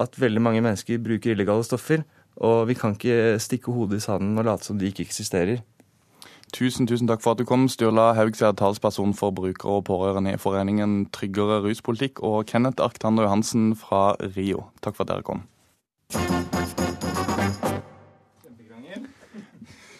[0.00, 2.02] at veldig mange mennesker bruker illegale stoffer.
[2.42, 5.62] Og vi kan ikke stikke hodet i sanden og late som de ikke eksisterer.
[6.54, 10.38] Tusen tusen takk for at du kom, Sturla Haugsjerd, talsperson for brukere og pårørende i
[10.38, 14.68] foreningen Tryggere ruspolitikk, og Kenneth Arctander Johansen fra Rio.
[14.82, 16.53] Takk for at dere kom.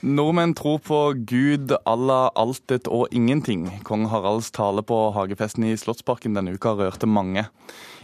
[0.04, 3.62] Nordmenn tror på Gud, Allah, altet og ingenting.
[3.88, 7.46] Kong Haralds tale på hagefesten i Slottsparken denne uka rørte mange.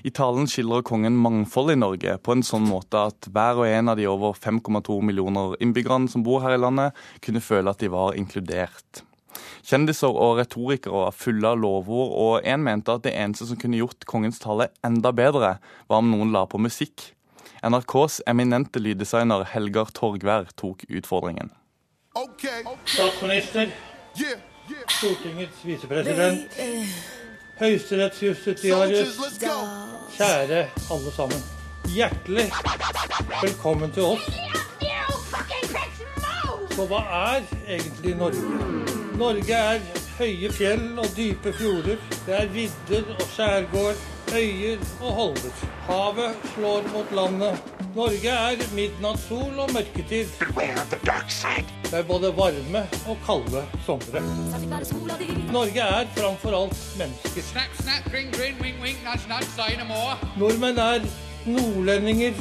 [0.01, 3.93] I talen skildrer kongen mangfold i Norge på en sånn måte at hver og en
[3.93, 7.93] av de over 5,2 millioner innbyggerne som bor her i landet, kunne føle at de
[7.93, 9.05] var inkludert.
[9.61, 13.85] Kjendiser og retorikere var fulle av lovord, og en mente at det eneste som kunne
[13.85, 17.11] gjort kongens tale enda bedre, var om noen la på musikk.
[17.61, 21.53] NRKs eminente lyddesigner Helgar Torgvær tok utfordringen.
[22.87, 23.69] Statsminister.
[24.89, 26.51] Stortingets visepresident.
[27.61, 29.21] Høyesterettsjustitiarius.
[30.17, 31.39] Kjære alle sammen.
[31.95, 32.49] Hjertelig
[33.43, 34.27] velkommen til oss.
[36.75, 38.43] Så hva er egentlig Norge?
[39.19, 39.79] Norge er
[40.19, 42.03] høye fjell og dype fjorder.
[42.27, 44.03] Det er vidder og skjærgård,
[44.35, 45.63] øyer og holmer.
[45.87, 47.80] Havet slår mot landet.
[47.91, 50.29] Norge er midnattssol og mørketid.
[50.39, 54.21] Det er både varme og kalde somre.
[55.51, 57.43] Norge er framfor alt mennesker.
[57.49, 59.75] Snap, snap, grin, grin, wink, wink, nudge, nudge, say.
[60.39, 61.03] Nordmenn er
[61.51, 62.37] nordlendinger,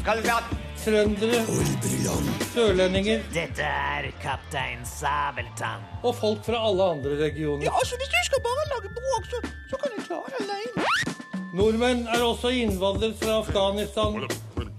[0.84, 1.40] trøndere,
[2.54, 5.82] sørlendinger Dette er kaptein Sabeltann.
[6.04, 7.66] og folk fra alle andre regioner.
[7.66, 11.18] Ja, altså Hvis du skal bare lage bråk, så, så kan jeg klare det alene.
[11.58, 14.22] Nordmenn er også innvandret fra Afghanistan,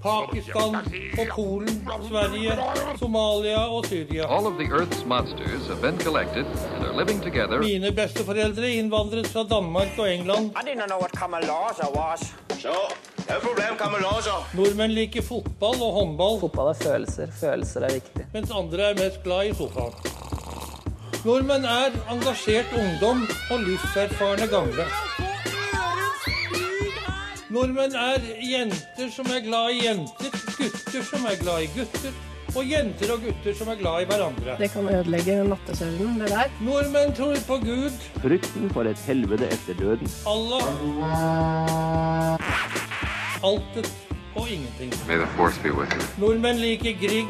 [0.02, 0.76] Pakistan
[1.20, 2.52] og Polen, Sverige,
[2.98, 4.24] Somalia og Syria.
[4.36, 7.58] All of the Earth's monsters have been collected and are living together.
[7.58, 10.50] Mine besteforeldre innvandret fra Danmark og England.
[10.50, 12.20] I didn't know what Kamalaza was.
[12.60, 12.76] Så,
[13.16, 13.72] det problem,
[14.54, 16.40] Nordmenn liker fotball og håndball.
[16.40, 17.26] Fotball er følelser.
[17.40, 18.26] Følelser er viktig.
[18.32, 19.92] Mens andre er mest glad i sofaen.
[21.24, 24.84] Nordmenn er engasjert ungdom og livserfarne gamle.
[27.50, 32.12] Nordmenn er jenter som er glad i jenter, gutter som er glad i gutter,
[32.54, 34.54] og jenter og gutter som er glad i hverandre.
[34.60, 36.52] Det kan ødelegge nattesøvnen, det der.
[36.62, 40.06] Nordmenn tror på Gud, Frykten for et helvete etter døden.
[40.30, 40.62] Allah,
[43.42, 43.90] altet
[44.36, 44.94] og ingenting.
[45.10, 46.06] May the force be with you.
[46.22, 47.26] Nordmenn liker Grieg,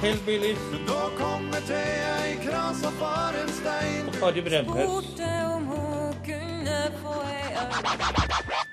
[0.00, 4.06] Kygo, Men Da kommer til ei krasa for en stein.
[4.08, 5.18] og Kari Bremnes.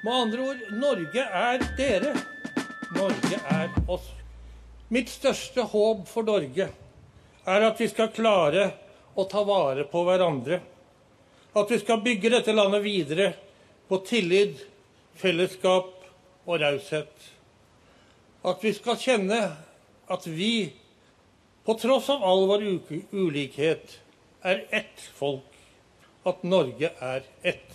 [0.03, 2.13] Med andre ord, Norge er dere.
[2.93, 4.11] Norge er oss.
[4.89, 6.69] Mitt største håp for Norge
[7.45, 8.69] er at vi skal klare
[9.15, 10.61] å ta vare på hverandre.
[11.55, 13.33] At vi skal bygge dette landet videre
[13.89, 14.61] på tillit,
[15.17, 15.89] fellesskap
[16.45, 17.29] og raushet.
[18.45, 19.45] At vi skal kjenne
[20.07, 20.69] at vi,
[21.65, 22.63] på tross av all vår
[23.11, 23.99] ulikhet,
[24.45, 25.49] er ett folk.
[26.25, 27.73] At Norge er ett.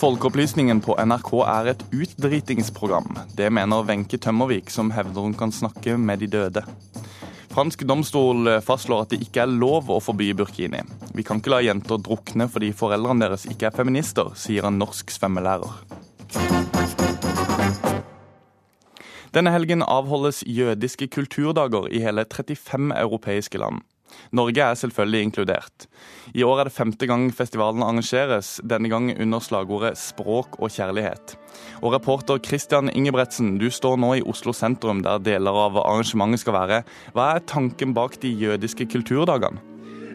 [0.00, 3.18] Folkeopplysningen på NRK er et utdritingsprogram.
[3.36, 6.64] Det mener Wenche Tømmervik, som hevder hun kan snakke med de døde.
[7.50, 10.84] Fransk domstol fastslår at det ikke er lov å forby burkini.
[11.18, 15.10] Vi kan ikke la jenter drukne fordi foreldrene deres ikke er feminister, sier en norsk
[15.10, 15.72] svømmelærer.
[19.34, 23.82] Denne helgen avholdes jødiske kulturdager i hele 35 europeiske land.
[24.32, 25.86] Norge er selvfølgelig inkludert.
[26.34, 31.36] I år er det femte gang festivalen arrangeres, denne gang under slagordet 'Språk og kjærlighet'.
[31.82, 36.54] Og reporter Christian Ingebretsen, du står nå i Oslo sentrum, der deler av arrangementet skal
[36.54, 36.84] være.
[37.14, 39.69] Hva er tanken bak de jødiske kulturdagene?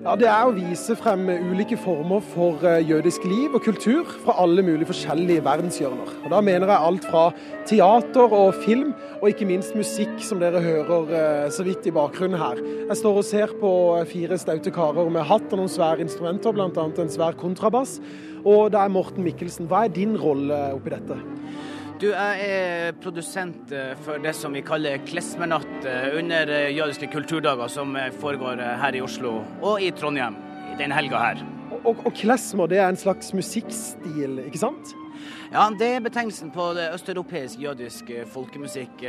[0.06, 4.36] Ja, Det er å vise frem ulike former for eh, jødisk liv og kultur fra
[4.44, 6.12] alle mulige forskjellige verdenshjørner.
[6.20, 7.24] Og Da mener jeg alt fra
[7.66, 12.38] teater og film, og ikke minst musikk, som dere hører eh, så vidt i bakgrunnen
[12.38, 12.62] her.
[12.92, 13.72] Jeg står og ser på
[14.12, 16.86] fire staute karer med hatt og noen svære instrumenter, bl.a.
[16.86, 17.98] en svær kontrabass.
[18.46, 19.66] Og det er Morten Mikkelsen.
[19.66, 21.18] Hva er din rolle oppi dette?
[21.96, 27.08] Du, jeg er produsent eh, for det som vi kaller klesmernatt eh, under eh, jødiske
[27.14, 30.36] kulturdager som foregår her i Oslo og i Trondheim
[30.76, 31.44] den helga her.
[31.86, 34.92] Og, og, klesmer det er en slags musikkstil, ikke sant?
[35.54, 39.06] Ja, det er betegnelsen på østeuropeisk jødisk folkemusikk.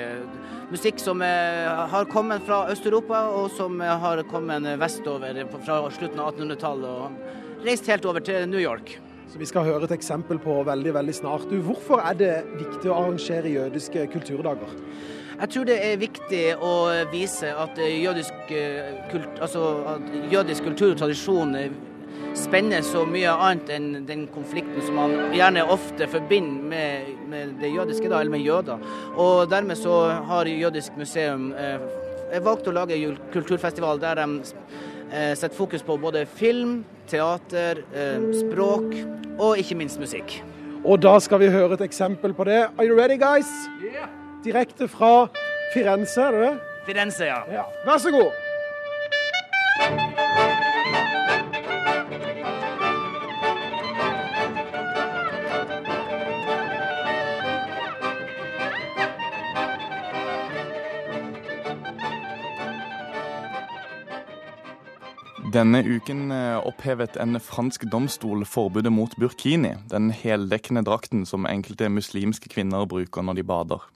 [0.70, 7.03] Musikk som har kommet fra Øst-Europa, og som har kommet vestover fra slutten av 1800-tallet
[7.03, 8.94] og reist helt over til New York.
[9.26, 11.48] Så Vi skal høre et eksempel på veldig veldig snart.
[11.50, 14.70] Du, Hvorfor er det viktig å arrangere jødiske kulturdager?
[15.36, 16.76] Jeg tror det er viktig å
[17.12, 21.74] vise at eh, jødisk, eh, kult, altså at jødisk kultur og tradisjon eh,
[22.36, 27.74] spenner så mye annet enn den konflikten som man gjerne ofte forbinder med, med det
[27.74, 28.88] jødiske, da, eller med jøder.
[29.16, 29.98] Og dermed så
[30.30, 31.82] har Jødisk museum eh,
[32.44, 32.98] valgt å lage
[33.34, 34.28] kulturfestival der de
[35.11, 38.95] setter fokus på både film, teater, eh, språk
[39.38, 40.42] og ikke minst musikk.
[40.85, 42.62] Og da skal vi høre et eksempel på det.
[42.79, 43.51] Are you ready, guys?
[44.45, 45.29] Direkte fra
[45.75, 46.59] Firenze, er det det?
[46.87, 47.62] Firenze, ja.
[47.87, 50.06] Vær så god.
[65.57, 71.88] Denne uken eh, opphevet en fransk domstol forbudet mot burkini, den heldekkende drakten som enkelte
[71.88, 73.87] muslimske kvinner bruker når de bader.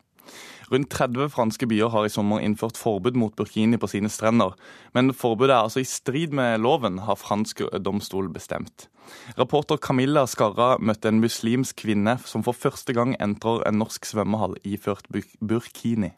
[0.70, 4.55] Rundt 30 franske byer har i sommer innført forbud mot burkini på sine strender.
[4.96, 8.88] Men forbudet er altså i strid med loven, har fransk domstol bestemt.
[9.37, 14.57] Reporter Camilla Skarra møtte en muslimsk kvinne som for første gang entrer en norsk svømmehall
[14.64, 15.12] iført
[15.44, 16.14] burkini.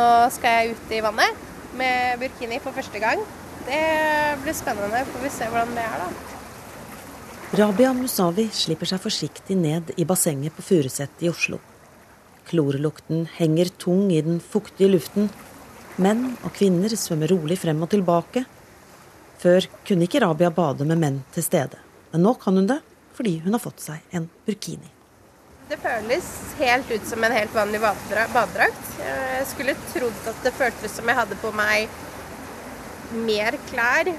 [0.00, 3.22] Nå skal jeg ut i vannet med burkini for første gang.
[3.66, 3.80] Det
[4.44, 5.04] blir spennende.
[5.12, 6.38] Får vi se hvordan det er, da.
[7.60, 11.58] Rabia Musawi slipper seg forsiktig ned i bassenget på Furuset i Oslo.
[12.50, 15.28] Klorlukten henger tung i den fuktige luften.
[15.98, 18.44] Menn og kvinner svømmer rolig frem og tilbake.
[19.42, 21.80] Før kunne ikke Rabia bade med menn til stede,
[22.12, 22.80] men nå kan hun det
[23.16, 24.99] fordi hun har fått seg en burkini.
[25.70, 26.28] Det føles
[26.58, 28.86] helt ut som en helt vanlig badedrakt.
[28.98, 31.86] Jeg skulle trodd at det føltes som jeg hadde på meg
[33.28, 34.10] mer klær.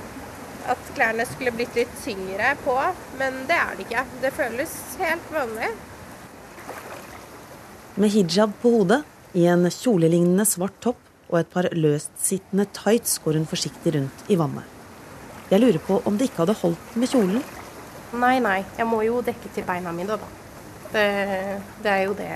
[0.72, 2.78] At klærne skulle blitt litt tyngre på,
[3.20, 4.06] men det er det ikke.
[4.24, 5.74] Det føles helt vanlig.
[8.00, 9.04] Med hijab på hodet,
[9.36, 14.40] i en kjolelignende svart topp og et par løstsittende tights går hun forsiktig rundt i
[14.40, 14.64] vannet.
[15.52, 17.44] Jeg lurer på om det ikke hadde holdt med kjolen?
[18.16, 18.62] Nei, nei.
[18.78, 20.38] Jeg må jo dekke til beina mine, da.
[20.92, 21.08] Det,
[21.84, 22.34] det er jo det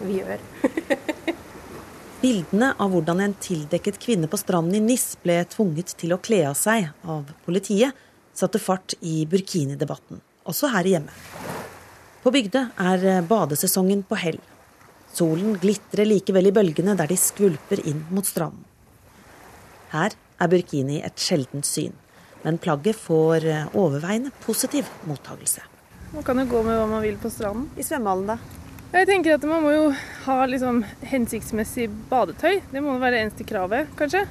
[0.00, 0.42] vi gjør.
[2.22, 6.44] Bildene av hvordan en tildekket kvinne på stranden i Nis ble tvunget til å kle
[6.48, 7.94] av seg av politiet,
[8.36, 11.12] satte fart i burkinidebatten, også her hjemme.
[12.22, 14.40] På Bygdø er badesesongen på hell.
[15.14, 18.64] Solen glitrer likevel i bølgene der de skvulper inn mot stranden.
[19.94, 21.94] Her er burkini et sjeldent syn,
[22.42, 25.75] men plagget får overveiende positiv mottagelse.
[26.12, 27.68] Man kan jo gå med hva man vil på stranden.
[27.76, 28.38] I svømmehallen, da?
[28.94, 29.86] Jeg tenker at Man må jo
[30.24, 32.62] ha liksom hensiktsmessig badetøy.
[32.70, 34.22] Det må være det eneste kravet, kanskje.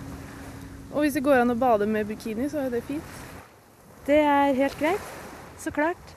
[0.94, 3.18] Og hvis det går an å bade med bikini, så er det fint.
[4.08, 5.10] Det er helt greit.
[5.60, 6.14] Så klart.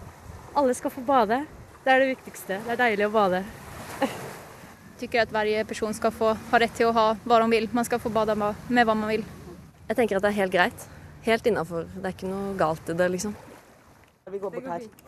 [0.57, 1.43] Alle skal få bade.
[1.85, 2.61] Det er det viktigste.
[2.65, 3.43] Det er deilig å bade.
[4.01, 7.69] Jeg tykker at hver person skal få ha rett til å ha hva de vil.
[7.75, 9.27] Man skal få bade med hva man vil.
[9.89, 10.89] Jeg tenker at det er helt greit.
[11.27, 11.87] Helt innafor.
[11.95, 13.37] Det er ikke noe galt i det, liksom.
[14.31, 15.08] Vi går bort her.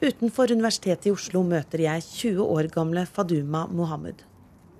[0.00, 4.22] Utenfor Universitetet i Oslo møter jeg 20 år gamle Faduma Mohammed.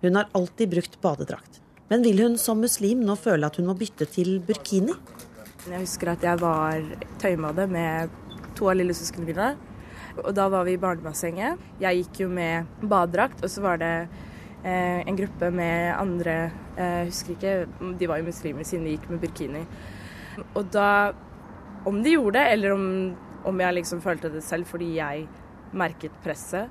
[0.00, 1.58] Hun har alltid brukt badedrakt.
[1.90, 4.96] Men vil hun som muslim nå føle at hun må bytte til burkini?
[5.66, 6.80] Jeg husker at jeg var
[7.20, 8.16] tøymade med
[8.56, 9.52] to av lillesøsknene mine.
[10.24, 11.68] Og da var vi i barnebassenget.
[11.84, 13.94] Jeg gikk jo med badedrakt, og så var det
[14.64, 16.42] eh, en gruppe med andre
[16.80, 17.58] eh, husker ikke,
[18.00, 19.66] de var jo muslimer siden de gikk med burkini.
[20.54, 21.10] Og da,
[21.84, 22.86] om de gjorde det, eller om
[23.48, 25.26] om jeg liksom følte det selv fordi jeg
[25.76, 26.70] merket presset.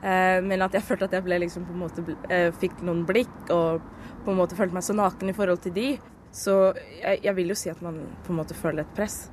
[0.00, 3.02] Eh, men at jeg følte at jeg ble liksom på en måte eh, fikk noen
[3.08, 3.82] blikk og
[4.24, 5.90] på en måte følte meg så naken i forhold til de.
[6.32, 6.56] Så
[7.00, 9.28] jeg, jeg, vil jo si at man på en måte føler et press.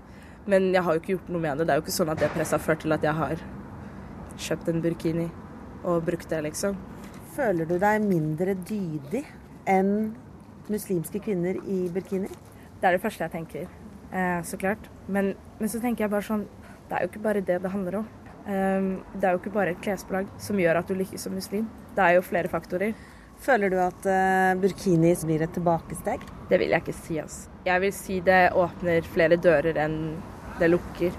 [0.48, 1.68] Men jeg har jo ikke gjort noe med det.
[1.68, 3.44] Det er jo ikke sånn at det presset har ført til at jeg har
[4.48, 5.28] kjøpt en burkini
[5.88, 6.78] og brukt det, liksom.
[7.38, 9.24] Føler du deg mindre dydig
[9.70, 9.92] enn
[10.72, 12.30] muslimske kvinner i burkini?
[12.78, 13.68] Det er det første jeg tenker,
[14.12, 14.90] eh, så klart.
[15.08, 16.48] Men, men så tenker jeg bare sånn
[16.88, 18.08] det er jo ikke bare det det handler om.
[18.48, 21.68] Ehm, det er jo ikke bare et klesplagg som gjør at du lykkes som muslim.
[21.96, 22.96] Det er jo flere faktorer.
[23.44, 24.08] Føler du at
[24.58, 26.24] burkinis burkini blir et tilbakesteg?
[26.50, 27.20] Det vil jeg ikke si.
[27.22, 27.52] Altså.
[27.68, 29.98] Jeg vil si det åpner flere dører enn
[30.58, 31.14] det lukker.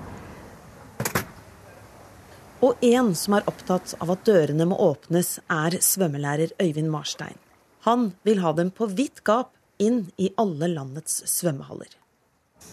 [2.59, 7.39] Og en som er opptatt av at dørene må åpnes, er svømmelærer Øyvind Marstein.
[7.87, 11.93] Han vil ha dem på vidt gap inn i alle landets svømmehaller.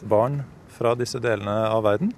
[0.09, 0.41] Barn
[0.73, 2.15] fra disse delene av verden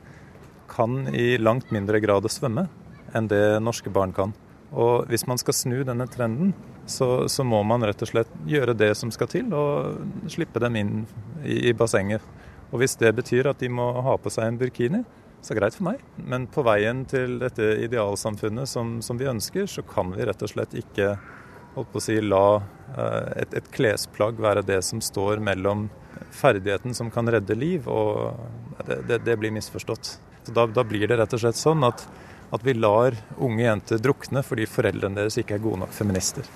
[0.70, 2.68] kan i langt mindre grad svømme
[3.16, 4.34] enn det norske barn kan.
[4.76, 6.52] Og hvis man skal snu denne trenden,
[6.88, 10.76] så, så, må man rett og slett gjøre det som skal til, og slippe dem
[10.80, 10.92] inn
[11.44, 12.24] i, i bassenget.
[12.72, 15.04] Og hvis det betyr at de må ha på seg en burkini,
[15.44, 16.04] så greit for meg.
[16.18, 20.52] Men på veien til dette idealsamfunnet som, som vi ønsker, så kan vi rett og
[20.52, 21.14] slett ikke
[21.78, 25.88] holdt på å si, la eh, et, et klesplagg være det som står mellom
[26.34, 28.34] ferdigheten som kan redde liv, og
[28.88, 30.18] det, det, det blir misforstått.
[30.54, 32.06] Da, da, blir det rett og slett sånn at,
[32.56, 36.48] at vi lar unge jenter drukne fordi foreldrene deres ikke er gode nok feminister.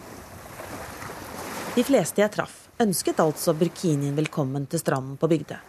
[1.75, 5.59] De fleste jeg traff, ønsket altså burkinien velkommen til stranden på Bygdø.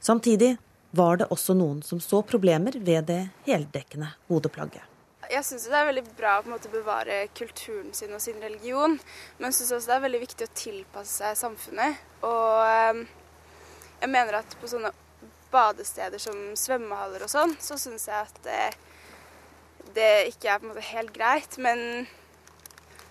[0.00, 0.56] Samtidig
[0.90, 4.84] var det også noen som så problemer ved det heldekkende hodeplagget.
[5.28, 8.94] Jeg syns det er veldig bra å bevare kulturen sin og sin religion,
[9.36, 11.98] men jeg syns også det er veldig viktig å tilpasse seg samfunnet.
[12.24, 13.02] Og ehm,
[14.00, 14.94] jeg mener at på sånne
[15.52, 18.62] badesteder som svømmehaller og sånn, så syns jeg at det,
[19.96, 21.58] det, ikke er på en måte helt greit.
[21.62, 22.08] Men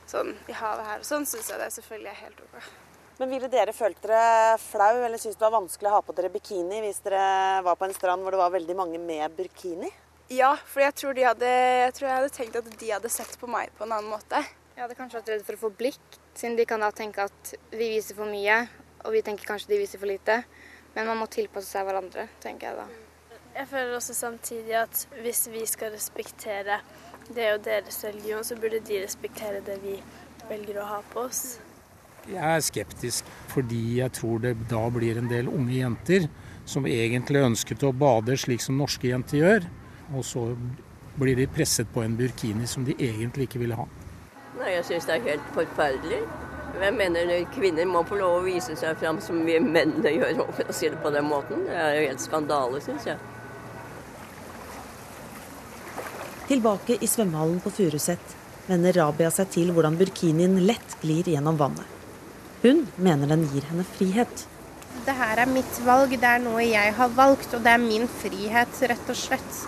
[0.07, 2.67] sånn i havet her og sånn syns jeg det selvfølgelig er helt OK.
[3.17, 6.29] Men ville dere følt dere flau eller syntes det var vanskelig å ha på dere
[6.29, 9.89] bikini hvis dere var på en strand hvor det var veldig mange med burkini?
[10.29, 13.49] Ja, for jeg tror, hadde, jeg tror jeg hadde tenkt at de hadde sett på
[13.49, 14.43] meg på en annen måte.
[14.75, 17.53] Jeg hadde kanskje vært redd for å få blikk, Siden de kan da tenke at
[17.71, 18.59] vi viser for mye,
[19.01, 20.35] og vi tenker kanskje de viser for lite.
[20.97, 22.85] Men man må tilpasse seg hverandre, tenker jeg da.
[23.53, 26.79] Jeg føler også samtidig at hvis vi skal respektere
[27.29, 29.93] det og deres religion, så burde de respektere det vi
[30.49, 31.59] velger å ha på oss.
[32.25, 36.25] Jeg er skeptisk fordi jeg tror det da blir en del unge jenter
[36.67, 39.69] som egentlig ønsket å bade slik som norske jenter gjør,
[40.17, 40.49] og så
[41.17, 43.85] blir de presset på en burkini som de egentlig ikke ville ha.
[44.57, 46.25] Nei, Jeg syns det er helt forferdelig.
[46.77, 50.69] Jeg mener Kvinner må få lov å vise seg fram som vi mennene gjør, for
[50.69, 51.63] å si det på den måten.
[51.65, 53.17] Det er jo helt skandale, syns jeg.
[56.47, 58.35] Tilbake i svømmehallen på Furuset
[58.67, 61.95] venner Rabia seg til hvordan burkinien lett glir gjennom vannet.
[62.63, 64.45] Hun mener den gir henne frihet.
[65.05, 68.07] Det her er mitt valg, det er noe jeg har valgt, og det er min
[68.11, 69.59] frihet, rett og slett.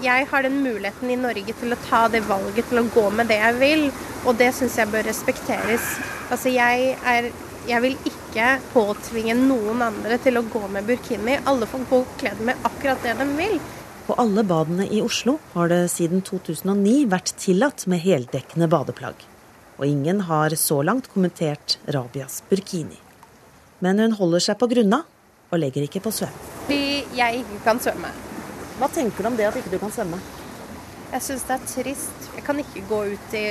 [0.00, 3.28] Jeg har den muligheten i Norge til å ta det valget til å gå med
[3.28, 3.82] det jeg vil,
[4.24, 5.90] og det syns jeg bør respekteres.
[6.30, 7.28] Altså, jeg, er,
[7.68, 11.36] jeg vil ikke påtvinge noen andre til å gå med burkini.
[11.50, 13.58] Alle får gå kledd med akkurat det de vil.
[14.06, 19.20] På alle badene i Oslo har det siden 2009 vært tillatt med heldekkende badeplagg.
[19.78, 22.98] Og ingen har så langt kommentert Rabias burkini.
[23.80, 25.04] Men hun holder seg på grunna
[25.50, 26.34] og legger ikke på svøm.
[26.66, 26.82] Fordi
[27.16, 28.10] jeg ikke kan svømme.
[28.80, 30.16] Hva tenker du om det at ikke du kan svømme?
[31.10, 32.28] Jeg syns det er trist.
[32.36, 33.46] Jeg kan ikke gå ut i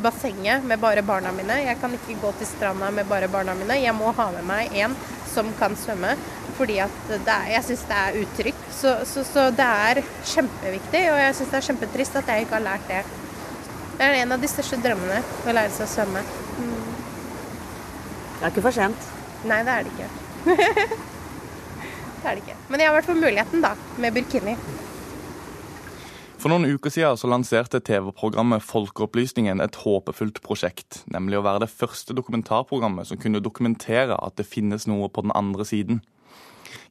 [0.00, 1.58] bassenget med bare barna mine.
[1.66, 3.76] Jeg kan ikke gå til stranda med bare barna mine.
[3.82, 4.94] Jeg må ha med meg en
[5.28, 6.14] som kan svømme,
[6.56, 8.64] fordi at er, jeg syns det er utrygt.
[8.78, 10.00] Så, så, så, det er
[10.32, 13.04] kjempeviktig, og jeg syns det er kjempetrist at jeg ikke har lært det.
[13.98, 16.24] Det er en av de største drømmene, å lære seg å svømme.
[16.56, 16.74] Mm.
[18.40, 19.14] Det er ikke for sent?
[19.44, 21.00] Nei, det er det ikke.
[22.22, 22.60] det er det ikke.
[22.68, 24.56] Men jeg har vært på muligheten, da, med burkini.
[26.40, 31.72] For noen uker siden så lanserte TV-programmet Folkeopplysningen et håpefullt prosjekt, nemlig å være det
[31.72, 36.00] første dokumentarprogrammet som kunne dokumentere at det finnes noe på den andre siden.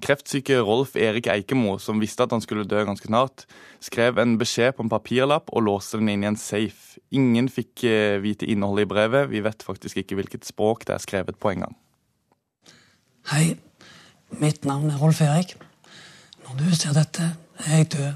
[0.03, 3.47] Kreftsyke Rolf Erik Eikemo, som visste at han skulle dø ganske snart,
[3.81, 6.99] skrev en beskjed på en papirlapp og låste den inn i en safe.
[7.15, 11.03] Ingen fikk eh, vite innholdet i brevet, vi vet faktisk ikke hvilket språk det er
[11.03, 11.73] skrevet på engang.
[13.33, 13.57] Hei,
[14.29, 15.55] Mitt navn er Rolf Erik.
[16.45, 18.13] Når du ser dette, er jeg død.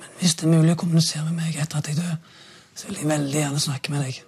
[0.00, 2.16] Men hvis det er mulig å kommunisere med meg etter at jeg dør,
[2.74, 4.22] så vil jeg veldig gjerne snakke med deg.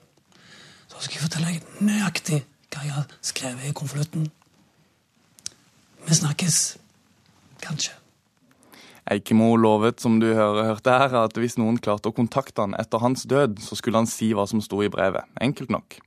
[0.89, 2.43] Så skal jeg fortelle deg nøyaktig
[2.73, 4.31] hva jeg har skrevet i konvolutten.
[6.07, 6.63] Vi snakkes.
[7.63, 7.95] Kanskje.
[9.13, 13.27] Eikemo lovet, som du hørte her, at hvis noen klarte å kontakte han etter hans
[13.29, 15.27] død, så skulle han si hva som sto i brevet.
[15.43, 15.99] Enkelt nok.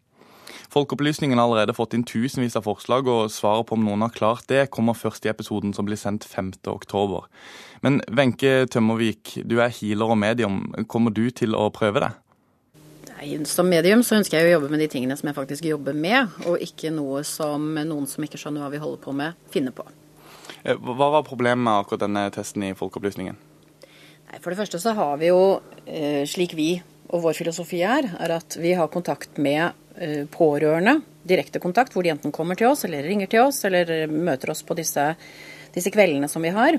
[0.76, 4.44] Folkeopplysningen har allerede fått inn tusenvis av forslag, og svaret på om noen har klart
[4.52, 7.14] det, kommer først i episoden som blir sendt 5.10.
[7.86, 10.58] Men Wenche Tømmervik, du er healer og medium.
[10.92, 12.10] Kommer du til å prøve det?
[13.48, 16.36] Som medium så ønsker jeg å jobbe med de tingene som jeg faktisk jobber med,
[16.44, 19.88] og ikke noe som noen som ikke skjønner hva vi holder på med, finner på.
[20.66, 23.40] Eh, hva var problemet med akkurat denne testen i Folkeopplysningen?
[24.42, 26.74] For det første så har vi jo, eh, slik vi
[27.16, 29.72] og vår filosofi er, er at vi har kontakt med
[30.32, 34.12] pårørende, direkte kontakt, hvor de enten kommer til oss eller ringer til oss eller eh,
[34.12, 35.14] møter oss på disse,
[35.76, 36.78] disse kveldene som vi har.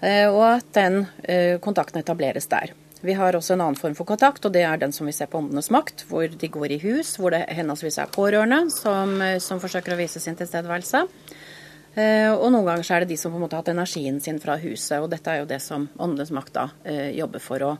[0.00, 1.02] Eh, og at den
[1.64, 2.74] kontakten etableres der.
[3.00, 5.30] Vi har også en annen form for kontakt, og det er den som vi ser
[5.32, 9.62] på Åndenes makt, hvor de går i hus, hvor det henholdsvis er pårørende som, som
[9.62, 11.00] forsøker å vise sin tilstedeværelse.
[11.96, 14.36] Og noen ganger så er det de som på en måte har hatt energien sin
[14.42, 16.66] fra huset, og dette er jo det som Åndenes makt da
[17.16, 17.72] jobber for å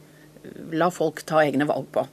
[0.73, 2.07] la folk ta egne valg på.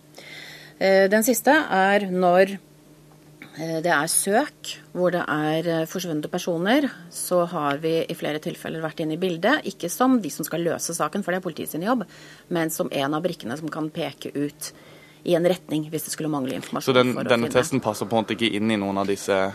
[0.77, 6.89] Eh, den siste er når eh, det er søk hvor det er eh, forsvunne personer,
[7.13, 9.65] så har vi i flere tilfeller vært inne i bildet.
[9.69, 12.05] Ikke som de som skal løse saken, for det er politiet sin jobb,
[12.53, 14.71] men som en av brikkene som kan peke ut
[15.27, 16.93] i en retning hvis det skulle mangle informasjon.
[16.93, 19.47] Så den, denne testen passer på en måte ikke inn i noen av disse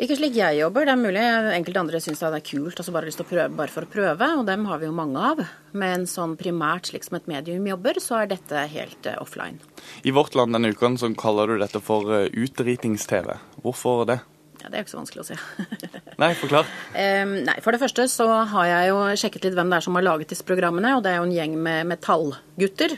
[0.00, 0.86] ikke slik jeg jobber.
[0.88, 1.22] Det er mulig
[1.56, 3.84] enkelte andre syns det er kult og så bare lyst til å prøve bare for
[3.84, 5.42] å prøve, og dem har vi jo mange av.
[5.76, 9.60] Men sånn primært slik som et medium jobber, så er dette helt uh, offline.
[10.06, 13.34] I Vårt Land denne uka så kaller du dette for uh, utdritings-TV.
[13.64, 14.20] Hvorfor det?
[14.60, 15.38] Ja, Det er jo ikke så vanskelig å si.
[16.22, 16.70] nei, forklar.
[16.92, 19.98] Um, nei, For det første så har jeg jo sjekket litt hvem det er som
[19.98, 22.96] har laget disse programmene, og det er jo en gjeng med metallgutter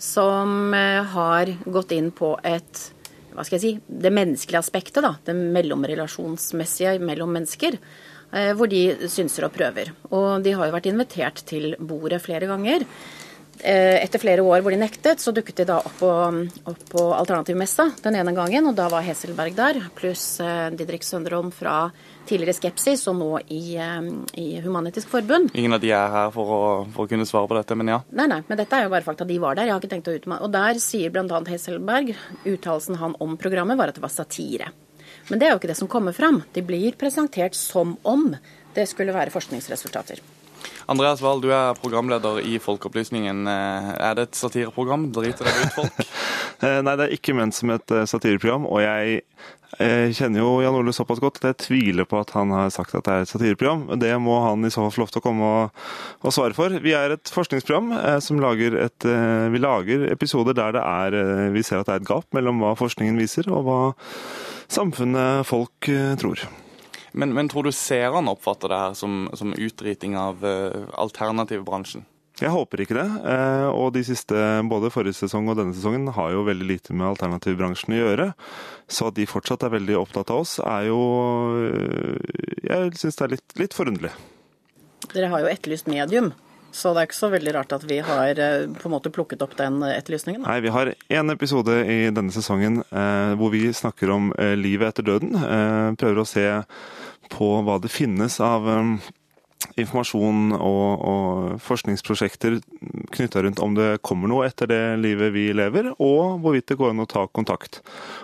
[0.00, 2.86] som uh, har gått inn på et
[3.40, 7.80] hva skal jeg si, det menneskelige aspektet, da, det mellomrelasjonsmessige mellom mennesker.
[8.30, 9.90] Eh, hvor de synser og prøver.
[10.14, 12.84] Og de har jo vært invitert til bordet flere ganger.
[13.62, 16.10] Eh, etter flere år hvor de nektet, så dukket de da opp på,
[16.70, 21.50] opp på Alternativmessa den ene gangen, og da var Heselberg der, pluss eh, Didrik Sønderom
[21.52, 21.90] fra
[22.28, 23.98] tidligere Skepsis og nå i, eh,
[24.40, 25.52] i Human-Etisk Forbund.
[25.52, 26.62] Ingen av de er her for å,
[26.94, 28.00] for å, kunne svare på dette, men ja.
[28.16, 29.28] Nei, nei, men dette er jo bare fakta.
[29.28, 29.68] De var der.
[29.68, 30.40] Jeg har ikke tenkt å utme.
[30.40, 31.44] Og der sier bl.a.
[31.50, 32.14] Heselberg
[32.48, 34.72] uttalelsen han om programmet var at det var satire.
[35.28, 36.40] Men det er jo ikke det som kommer fram.
[36.56, 38.30] De blir presentert som om
[38.74, 40.22] det skulle være forskningsresultater.
[40.90, 43.44] Andreas Wahl, du er programleder i Folkeopplysningen.
[43.46, 45.06] Eh, er det et satireprogram?
[45.14, 46.04] Driter dere ut folk?
[46.60, 48.66] Eh, nei, det er ikke ment som et eh, satireprogram.
[48.68, 49.22] Og jeg,
[50.12, 53.06] kjenner jo Jan Ole såpass godt at jeg tviler på at han har sagt at
[53.06, 53.86] det er et satireprogram.
[54.02, 56.76] Det må han i så fall få lov til å komme og, svare for.
[56.84, 59.08] Vi er et forskningsprogram som lager et
[59.54, 62.76] Vi lager episoder der det er Vi ser at det er et gap mellom hva
[62.76, 63.80] forskningen viser, og hva
[64.68, 66.44] samfunnet, folk, tror.
[67.12, 72.06] Men, men, tror du seerne oppfatter det her som, som utdriting av uh, alternativbransjen?
[72.40, 73.06] Jeg håper ikke det.
[73.24, 74.36] Uh, og de siste,
[74.70, 78.28] både forrige sesong og denne sesongen, har jo veldig lite med alternativbransjen å gjøre.
[78.90, 81.00] Så at de fortsatt er veldig opptatt av oss, er jo
[81.58, 82.14] uh,
[82.64, 84.14] Jeg syns det er litt, litt forunderlig.
[85.10, 86.30] Dere har jo etterlyst medium.
[86.72, 88.40] Så det er ikke så veldig rart at vi har
[88.78, 90.44] på en måte plukket opp den etterlysningen?
[90.46, 94.92] Nei, vi har én episode i denne sesongen eh, hvor vi snakker om eh, livet
[94.92, 95.34] etter døden.
[95.34, 96.46] Eh, prøver å se
[97.32, 98.98] på hva det finnes av um,
[99.78, 102.58] informasjon og, og forskningsprosjekter
[103.14, 106.94] knytta rundt om det kommer noe etter det livet vi lever, og hvorvidt det går
[106.94, 107.80] an å ta kontakt.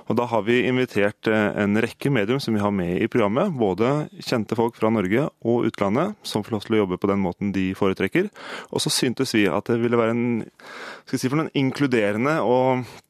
[0.06, 3.54] Og Da har vi invitert eh, en rekke medium som vi har med i programmet.
[3.56, 7.24] Både kjente folk fra Norge og utlandet som får lov til å jobbe på den
[7.24, 8.30] måten de foretrekker.
[8.72, 10.28] Og så syntes vi at det ville være en,
[11.06, 13.05] skal si for en inkluderende og Eh,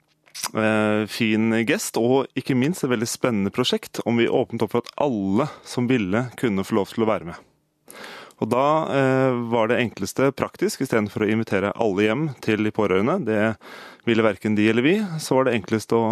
[1.10, 4.94] fin gest, og ikke minst et veldig spennende prosjekt om vi åpnet opp for at
[5.02, 7.46] alle som ville, kunne få lov til å være med.
[8.36, 13.16] Og Da eh, var det enkleste praktisk, istedenfor å invitere alle hjem til de pårørende.
[13.24, 13.54] Det
[14.06, 14.96] ville verken de eller vi.
[15.22, 16.02] Så var det enklest å,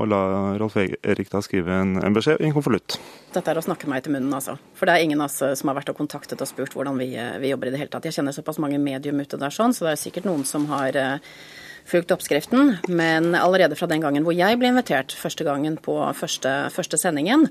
[0.00, 0.22] å la
[0.60, 2.96] Rolf Erik da skrive en, en beskjed i en konvolutt.
[3.34, 4.56] Dette er å snakke meg til munnen, altså.
[4.78, 7.10] For det er ingen av oss som har vært og kontaktet og spurt hvordan vi,
[7.20, 8.08] eh, vi jobber i det hele tatt.
[8.08, 10.96] Jeg kjenner såpass mange medium ute der sånn, så det er sikkert noen som har
[10.96, 11.36] eh,
[11.84, 16.52] fulgt oppskriften, men allerede fra den gangen hvor jeg ble invitert første gangen på første,
[16.72, 17.46] første sendingen,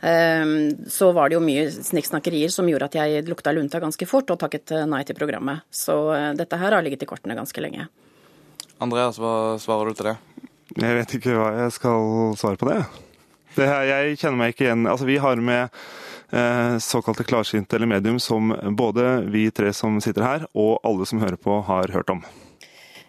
[0.00, 0.54] ehm,
[0.90, 4.40] så var det jo mye snikksnakkerier som gjorde at jeg lukta lunta ganske fort og
[4.42, 5.66] takket nei til programmet.
[5.74, 7.88] Så eh, dette her har ligget i kortene ganske lenge.
[8.82, 10.16] Andreas, hva svarer du til det?
[10.74, 12.80] Jeg vet ikke hva jeg skal svare på det.
[13.58, 14.88] det her, jeg kjenner meg ikke igjen.
[14.90, 15.68] Altså, vi har med
[16.34, 21.22] eh, såkalte klarsynte eller medium som både vi tre som sitter her, og alle som
[21.22, 22.24] hører på, har hørt om.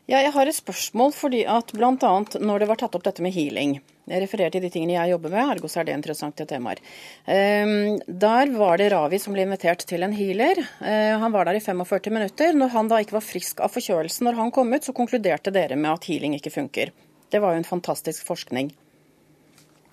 [0.06, 1.93] Ja, jeg har et spørsmål fordi at bl.a.
[1.97, 5.34] når det var tatt opp dette med healing Jeg refererer til de tingene jeg jobber
[5.34, 6.82] med, ergo er det interessante temaer.
[7.26, 10.62] Um, der var det Ravi som ble invitert til en healer.
[10.78, 12.53] Uh, han var der i 45 minutter.
[12.53, 15.74] Når han da ikke var frisk av forkjølelsen når han kom ut, så konkluderte dere
[15.80, 16.93] med at healing ikke funker.
[17.34, 18.70] Det var jo en fantastisk forskning.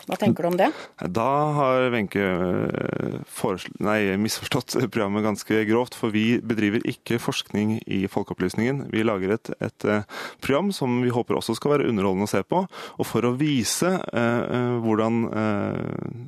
[0.09, 0.69] Hva tenker du om det?
[1.15, 5.97] Da har Wenche eh, misforstått programmet ganske grovt.
[5.99, 8.89] For vi bedriver ikke forskning i Folkeopplysningen.
[8.93, 10.05] Vi lager et, et, eh,
[10.43, 12.65] program som vi håper også skal være underholdende å se på.
[12.99, 16.21] Og for å vise eh, hvordan eh,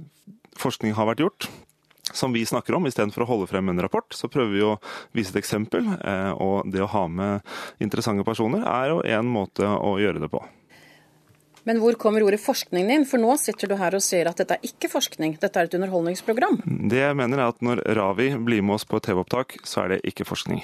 [0.60, 1.50] forskning har vært gjort,
[2.12, 4.74] som vi snakker om, istedenfor å holde frem en rapport, så prøver vi å
[5.16, 5.88] vise et eksempel.
[5.98, 10.30] Eh, og det å ha med interessante personer er jo en måte å gjøre det
[10.32, 10.44] på.
[11.64, 13.06] Men hvor kommer ordet forskning inn?
[13.08, 15.76] For nå sitter du her og sier at dette er ikke forskning, dette er et
[15.78, 16.60] underholdningsprogram.
[16.92, 19.94] Det jeg mener er at når Ravi blir med oss på et TV-opptak, så er
[19.94, 20.60] det ikke forskning.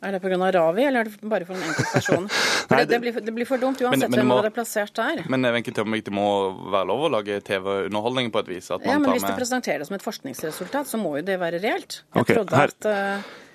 [0.00, 0.36] Er det pga.
[0.54, 2.28] Ravi, eller er det bare for en enkelt person?
[2.70, 5.24] For Nei, det, det, blir, det, blir, for dumt uansett hvem det er plassert der.
[5.28, 6.26] Men Tømmervik, det må
[6.70, 8.70] være lov å lage TV-underholdning på et vis?
[8.70, 9.34] ja, men hvis med...
[9.34, 12.04] presenteres presenterer det som et forskningsresultat, så må jo det være reelt.
[12.14, 12.70] Jeg okay, trodde her...
[12.70, 12.86] at...
[12.86, 13.48] Uh,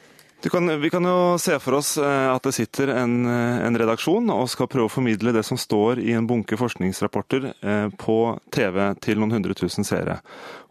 [0.52, 4.30] kan, vi kan jo se for oss eh, at det sitter en, eh, en, redaksjon
[4.34, 8.18] og skal prøve å formidle det som står i en bunke forskningsrapporter eh, på
[8.54, 10.20] TV til noen hundre tusen seere.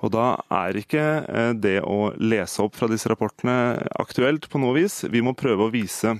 [0.05, 1.05] Og Da er ikke
[1.57, 5.01] det å lese opp fra disse rapportene aktuelt på noe vis.
[5.09, 6.19] Vi må prøve å vise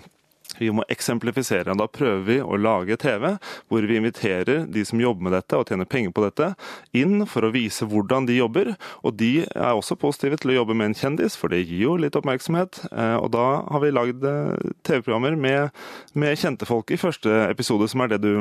[0.59, 1.77] vi må eksemplifisere.
[1.79, 3.35] Da prøver vi å lage TV
[3.71, 6.51] hvor vi inviterer de som jobber med dette og tjener penger på dette,
[6.97, 8.75] inn for å vise hvordan de jobber.
[9.03, 11.97] Og de er også positive til å jobbe med en kjendis, for det gir jo
[12.01, 12.85] litt oppmerksomhet.
[12.91, 15.75] Eh, og da har vi lagd eh, TV-programmer med,
[16.15, 18.33] med kjente folk i første episode, som er det du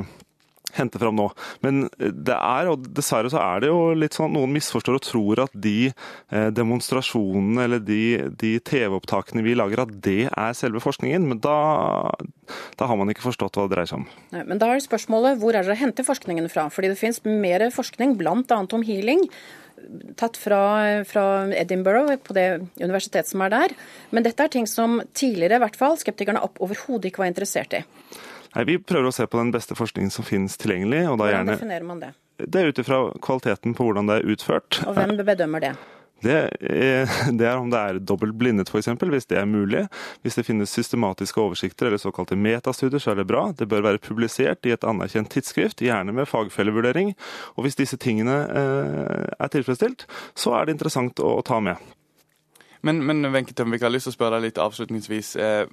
[0.74, 1.28] hente fram nå.
[1.66, 5.06] Men det er, og dessverre så er det jo litt sånn at noen misforstår og
[5.06, 8.04] tror at de eh, demonstrasjonene eller de,
[8.40, 11.28] de TV-opptakene vi lager, at det er selve forskningen.
[11.30, 11.58] Men da,
[12.80, 14.08] da, har man ikke forstått hva det dreier seg om.
[14.36, 16.70] Nei, men da er spørsmålet hvor er dere henter forskningen fra?
[16.74, 18.40] Fordi det finnes mer forskning, bl.a.
[18.64, 19.28] om healing
[20.16, 22.48] tatt fra, fra Edinburgh, på det
[22.80, 23.74] universitetet som er der.
[24.16, 27.84] Men dette er ting som tidligere i hvert fall skeptikerne overhodet ikke var interessert i.
[28.54, 31.06] Nei, Vi prøver å se på den beste forskningen som finnes tilgjengelig.
[31.10, 31.58] og da Hvordan gjerne...
[31.58, 32.14] definerer man det?
[32.44, 34.82] Det er ut ifra kvaliteten på hvordan det er utført.
[34.88, 35.74] Og hvem bedømmer det?
[36.24, 39.84] Det er, det er om det er dobbelt blindet, f.eks., hvis det er mulig.
[40.24, 43.50] Hvis det finnes systematiske oversikter eller såkalte metastudier, så er det bra.
[43.58, 47.12] Det bør være publisert i et anerkjent tidsskrift, gjerne med fagfellevurdering.
[47.58, 50.08] Og hvis disse tingene eh, er tilfredsstilt,
[50.40, 51.82] så er det interessant å, å ta med.
[52.84, 55.30] Men, Wenche Tømvik, jeg har lyst til å spørre deg litt avslutningsvis.
[55.40, 55.70] Eh,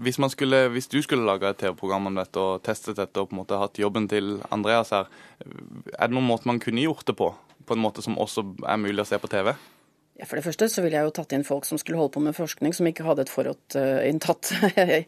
[0.00, 3.36] hvis, skulle, hvis, du skulle laga et TV-program om dette og testet dette og på
[3.36, 5.10] en måte hatt jobben til Andreas her,
[5.44, 7.34] er det noen måte man kunne gjort det på?
[7.68, 9.52] På en måte som også er mulig å se på TV?
[10.14, 12.22] Ja, For det første så ville jeg jo tatt inn folk som skulle holde på
[12.22, 14.52] med forskning, som ikke hadde et forutinntatt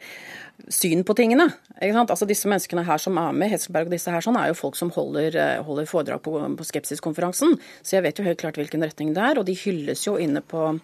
[0.81, 1.47] syn på tingene.
[1.79, 4.77] Altså Disse menneskene her som er med, Hesselberg og disse her, sånn, er jo folk
[4.77, 7.57] som holder, eh, holder foredrag på, på Skepsiskonferansen.
[7.81, 10.43] Så jeg vet jo helt klart hvilken retning det er, og de hylles jo inne
[10.45, 10.75] på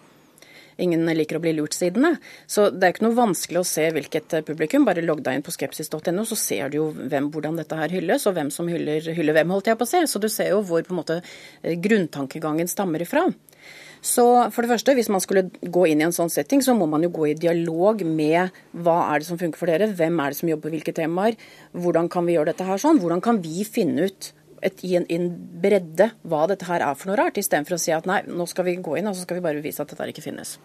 [0.81, 2.15] Ingen liker å bli lurt-sidene.
[2.49, 4.87] Så det er ikke noe vanskelig å se hvilket eh, publikum.
[4.87, 8.27] Bare logg deg inn på skepsis.no, så ser du jo hvem, hvordan dette her hylles,
[8.29, 10.03] og hvem som hyller, hyller hvem, holdt jeg på å se.
[10.09, 13.27] Så du ser jo hvor på en måte eh, grunntankegangen stammer ifra.
[14.03, 16.85] Så for det første, Hvis man skulle gå inn i en sånn setting, så må
[16.91, 20.33] man jo gå i dialog med hva er det som funker for dere, hvem er
[20.33, 21.37] det som jobber på hvilke temaer,
[21.71, 24.33] hvordan kan vi gjøre dette her sånn, hvordan kan vi finne ut
[24.63, 25.27] et, i en, en,
[25.63, 28.67] bredde hva dette her er for noe rart, istedenfor å si at nei, nå skal
[28.67, 30.55] vi gå inn og så skal vi bare bevise at dette ikke finnes.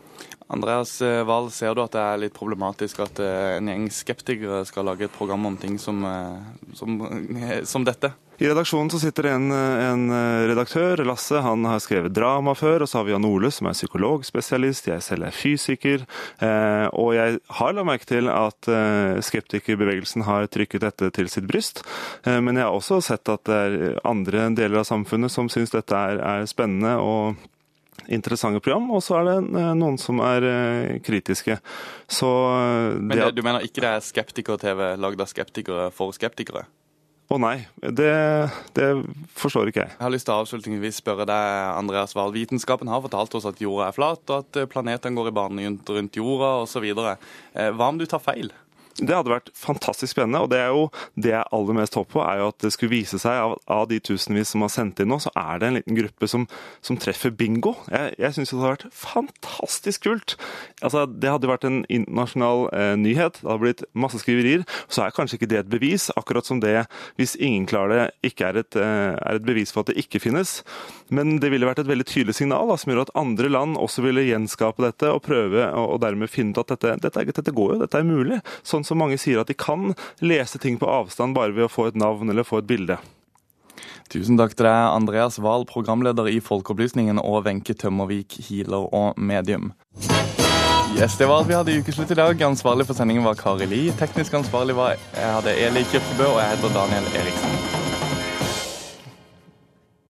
[0.48, 4.62] Andreas eh, Wahl, ser du at det er litt problematisk at eh, en gjeng skeptikere
[4.68, 6.98] skal lage et program om ting som, eh, som,
[7.74, 8.14] som dette?
[8.38, 10.04] I redaksjonen så sitter en, en,
[10.46, 11.40] redaktør, Lasse.
[11.42, 12.84] Han har skrevet drama før.
[12.84, 14.86] Og så har vi Jan Ole, som er psykologspesialist.
[14.92, 16.06] Jeg selv er fysiker.
[16.38, 21.50] Eh, og jeg har la merke til at eh, skeptikerbevegelsen har trykket dette til sitt
[21.50, 21.82] bryst.
[22.22, 25.74] Eh, men jeg har også sett at det er andre deler av samfunnet som syns
[25.74, 26.96] dette er, er spennende.
[27.02, 27.48] og
[28.08, 31.58] interessante program, og så er det eh, noen som er eh, kritiske.
[32.06, 32.30] Så
[32.96, 36.66] Men det, du mener ikke det er skeptiker-TV lagd av skeptikere for skeptikere?
[37.28, 37.58] Å oh, nei,
[37.92, 38.12] det,
[38.72, 38.86] det,
[39.36, 39.92] forstår ikke jeg.
[39.98, 42.32] Jeg har lyst til å avslutningsvis spørre deg, Andreas Wahl.
[42.32, 46.16] Vitenskapen har fortalt oss at jorda er flat, og at planetene går i bane rundt
[46.16, 46.86] jorda osv.
[46.88, 48.48] Eh, hva om du tar feil?
[48.98, 50.42] Det hadde vært fantastisk spennende.
[50.44, 52.94] og Det er jo det jeg aller mest håper på, er jo at det skulle
[52.96, 55.78] vise seg av, av de tusenvis som har sendt inn nå, så er det en
[55.78, 56.46] liten gruppe som,
[56.84, 57.74] som treffer bingo.
[57.92, 60.36] Jeg, jeg syns det hadde vært fantastisk kult.
[60.82, 63.40] Altså, Det hadde vært en internasjonal eh, nyhet.
[63.42, 64.66] Det hadde blitt masse skriverier.
[64.90, 66.86] Så er kanskje ikke det et bevis, akkurat som det,
[67.20, 70.22] hvis ingen klarer det, ikke er et, eh, er et bevis for at det ikke
[70.26, 70.58] finnes.
[71.14, 74.04] Men det ville vært et veldig tydelig signal da, som gjør at andre land også
[74.04, 77.74] ville gjenskape dette og prøve og, og dermed finne ut at dette, dette, dette, går
[77.74, 78.40] jo, dette er mulig.
[78.66, 79.92] Sånn som mange sier at de kan
[80.24, 82.98] lese ting på avstand bare ved å få et navn eller få et bilde.
[84.08, 89.74] Tusen takk til deg, Andreas Wahl, programleder i Folkeopplysningen, og Wenche Tømmervik, healer og medium.
[90.96, 92.42] Yes, Det var alt vi hadde i Ukeslutt i dag.
[92.42, 93.82] Ansvarlig for sendingen var Kari Li.
[94.00, 97.87] Teknisk ansvarlig var jeg hadde Eli Kirkebø, og jeg heter Daniel Eriksen.